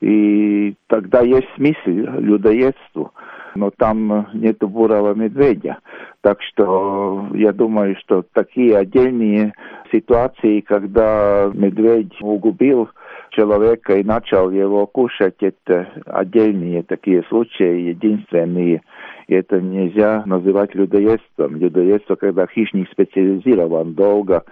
и 0.00 0.74
тогда 0.88 1.22
есть 1.22 1.48
смысл 1.56 2.18
людоедству, 2.18 3.12
но 3.54 3.70
там 3.70 4.28
нет 4.34 4.58
бурого 4.58 5.14
медведя. 5.14 5.78
Так 6.20 6.42
что 6.42 7.28
я 7.34 7.52
думаю, 7.52 7.96
что 8.00 8.24
такие 8.32 8.76
отдельные 8.76 9.54
ситуации, 9.90 10.60
когда 10.60 11.50
медведь 11.54 12.12
угубил 12.20 12.90
человека 13.30 13.96
и 13.96 14.04
начал 14.04 14.50
его 14.50 14.86
кушать, 14.86 15.36
это 15.40 15.88
отдельные 16.04 16.82
такие 16.82 17.22
случаи, 17.28 17.88
единственные. 17.88 18.82
И 19.28 19.34
это 19.34 19.60
нельзя 19.60 20.22
называть 20.26 20.74
людоедством. 20.74 21.56
Людоедство, 21.56 22.16
когда 22.16 22.46
хищник 22.46 22.90
специализирован 22.90 23.94
долго 23.94 24.44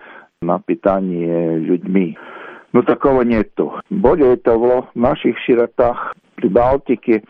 на 0.42 0.59
питании 0.59 1.59
людьми. 1.59 2.16
Но 2.74 2.82
такого 2.82 3.22
нету. 3.22 3.80
Более 3.88 4.37
того, 4.37 4.88
в 4.92 4.98
наших 4.98 5.38
широтах 5.38 6.12
Прибалтики 6.34 7.22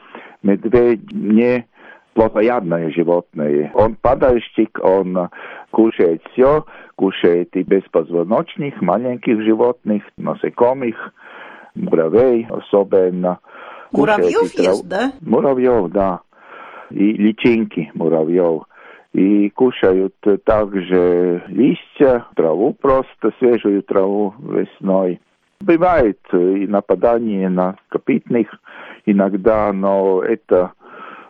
медведь 0.42 1.12
не 1.12 1.66
плотоядное 2.14 2.90
животное. 2.90 3.70
Он 3.74 3.94
падальщик, 3.94 4.78
он 4.82 5.28
кушает 5.70 6.22
все, 6.32 6.64
кушает 6.96 7.54
и 7.56 7.62
беспозвоночных, 7.62 8.80
маленьких 8.80 9.42
животных, 9.42 10.02
насекомых, 10.16 11.12
муравей 11.74 12.46
особенно. 12.48 13.38
Муравьев 13.92 14.50
ест, 14.54 14.88
да? 14.88 15.12
Муравьев, 15.20 15.90
да. 15.90 16.20
И 16.88 17.12
личинки 17.12 17.90
муравьев. 17.92 18.62
И 19.12 19.50
кушают 19.50 20.14
также 20.44 21.42
листья, 21.48 22.24
траву 22.34 22.72
просто, 22.72 23.30
свежую 23.38 23.82
траву 23.82 24.32
весной. 24.38 25.20
Бывает 25.64 26.18
и 26.30 26.66
нападание 26.66 27.48
на 27.48 27.76
копытных 27.88 28.48
иногда, 29.06 29.72
но 29.72 30.22
это 30.22 30.72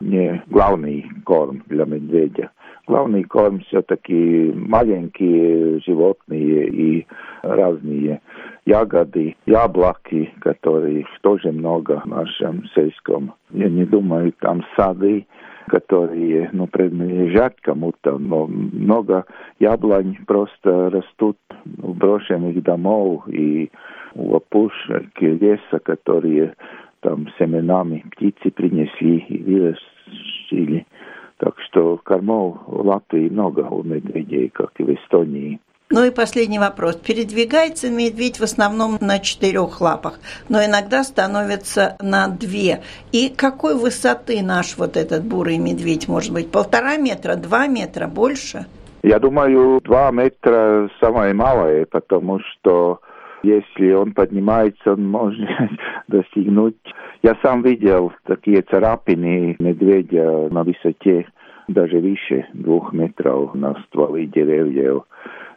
не 0.00 0.42
главный 0.48 1.08
корм 1.24 1.62
для 1.66 1.84
медведя. 1.84 2.50
Главный 2.88 3.22
корм 3.22 3.60
все-таки 3.60 4.52
маленькие 4.52 5.78
животные 5.86 6.66
и 6.68 7.06
разные 7.42 8.22
ягоды, 8.66 9.36
яблоки, 9.46 10.32
которых 10.40 11.06
тоже 11.20 11.52
много 11.52 12.00
в 12.00 12.06
нашем 12.06 12.64
сельском. 12.74 13.34
Я 13.50 13.68
не 13.68 13.84
думаю, 13.84 14.32
там 14.40 14.64
сады, 14.76 15.28
которые 15.68 16.50
ну, 16.52 16.66
принадлежат 16.66 17.54
кому-то, 17.60 18.18
но 18.18 18.46
много 18.46 19.24
яблонь 19.58 20.18
просто 20.26 20.90
растут 20.90 21.38
в 21.64 21.96
брошенных 21.96 22.62
домов 22.62 23.28
и 23.28 23.70
у 24.14 24.36
опушек 24.36 25.20
леса, 25.20 25.78
которые 25.82 26.54
там 27.00 27.28
семенами 27.38 28.04
птицы 28.12 28.50
принесли 28.50 29.18
и 29.18 29.42
вырастили. 29.42 30.86
Так 31.38 31.60
что 31.60 31.98
кормов 31.98 32.58
в 32.66 32.86
Латвии 32.86 33.28
много 33.28 33.60
у 33.60 33.82
медведей, 33.82 34.48
как 34.48 34.72
и 34.78 34.84
в 34.84 34.90
Эстонии. 34.90 35.60
Ну 35.94 36.04
и 36.04 36.10
последний 36.10 36.58
вопрос. 36.58 36.96
Передвигается 36.96 37.88
медведь 37.88 38.40
в 38.40 38.42
основном 38.42 38.98
на 39.00 39.20
четырех 39.20 39.80
лапах, 39.80 40.18
но 40.48 40.58
иногда 40.58 41.04
становится 41.04 41.96
на 42.02 42.26
две. 42.26 42.80
И 43.12 43.28
какой 43.28 43.76
высоты 43.76 44.42
наш 44.42 44.76
вот 44.76 44.96
этот 44.96 45.22
бурый 45.22 45.58
медведь 45.58 46.08
может 46.08 46.32
быть? 46.32 46.50
Полтора 46.50 46.96
метра, 46.96 47.36
два 47.36 47.68
метра, 47.68 48.08
больше? 48.08 48.66
Я 49.04 49.20
думаю, 49.20 49.80
два 49.84 50.10
метра 50.10 50.90
самое 50.98 51.32
малое, 51.32 51.86
потому 51.88 52.40
что 52.40 52.98
если 53.44 53.92
он 53.92 54.14
поднимается, 54.14 54.94
он 54.94 55.06
может 55.08 55.48
достигнуть. 56.08 56.74
Я 57.22 57.36
сам 57.40 57.62
видел 57.62 58.12
такие 58.26 58.62
царапины 58.62 59.54
медведя 59.60 60.48
на 60.50 60.64
высоте 60.64 61.26
даже 61.68 61.98
выше 61.98 62.46
двух 62.52 62.92
метров 62.92 63.54
на 63.54 63.74
стволы 63.86 64.26
деревьев. 64.26 65.04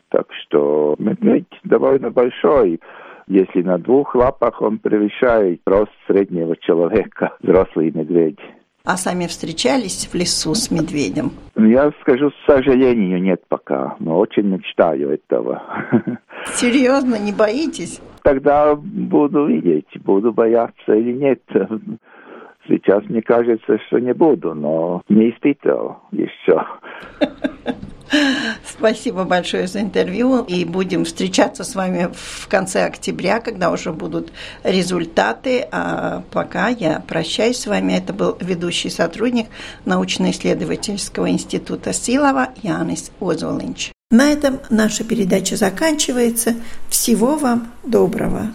Так 0.10 0.28
что 0.44 0.96
медведь 1.00 1.48
довольно 1.64 2.12
большой. 2.12 2.80
Если 3.28 3.62
на 3.62 3.78
двух 3.78 4.16
лапах 4.16 4.62
он 4.62 4.78
превышает 4.78 5.62
рост 5.66 5.92
среднего 6.08 6.56
человека, 6.58 7.36
взрослый 7.42 7.92
медведь. 7.92 8.40
А 8.86 8.96
сами 8.96 9.28
встречались 9.28 10.08
в 10.08 10.16
лесу 10.16 10.56
с 10.56 10.72
медведем? 10.72 11.32
Я 11.58 11.92
скажу, 12.00 12.30
к 12.30 12.50
сожалению, 12.50 13.22
нет 13.22 13.42
пока, 13.50 13.98
но 14.00 14.18
очень 14.18 14.44
мечтаю 14.44 15.10
этого. 15.10 15.62
Серьезно, 16.46 17.16
не 17.20 17.34
боитесь? 17.34 18.00
Тогда 18.24 18.76
буду 18.76 19.46
видеть, 19.48 19.90
буду 20.06 20.32
бояться 20.32 20.94
или 20.94 21.12
нет. 21.12 21.42
Сейчас 22.68 23.04
мне 23.06 23.22
кажется, 23.22 23.78
что 23.88 24.00
не 24.00 24.14
буду, 24.14 24.54
но 24.54 25.02
не 25.10 25.30
испытывал 25.32 25.98
еще. 26.12 26.66
Спасибо 28.64 29.24
большое 29.24 29.68
за 29.68 29.82
интервью. 29.82 30.44
И 30.44 30.66
будем 30.66 31.06
встречаться 31.06 31.64
с 31.64 31.76
вами 31.76 32.10
в 32.14 32.48
конце 32.48 32.86
октября, 32.86 33.40
когда 33.40 33.72
уже 33.72 33.92
будут 33.92 34.32
результаты. 34.64 35.68
А 35.72 36.24
пока 36.32 36.70
я 36.70 37.02
прощаюсь 37.08 37.58
с 37.58 37.68
вами. 37.68 37.94
Это 37.94 38.14
был 38.14 38.38
ведущий 38.40 38.90
сотрудник 38.90 39.48
научно-исследовательского 39.86 41.30
института 41.30 41.94
Силова 41.94 42.50
Янис 42.62 43.12
Озолинч. 43.20 43.92
На 44.10 44.32
этом 44.32 44.60
наша 44.70 45.04
передача 45.04 45.58
заканчивается. 45.58 46.56
Всего 46.90 47.36
вам 47.36 47.68
доброго. 47.84 48.54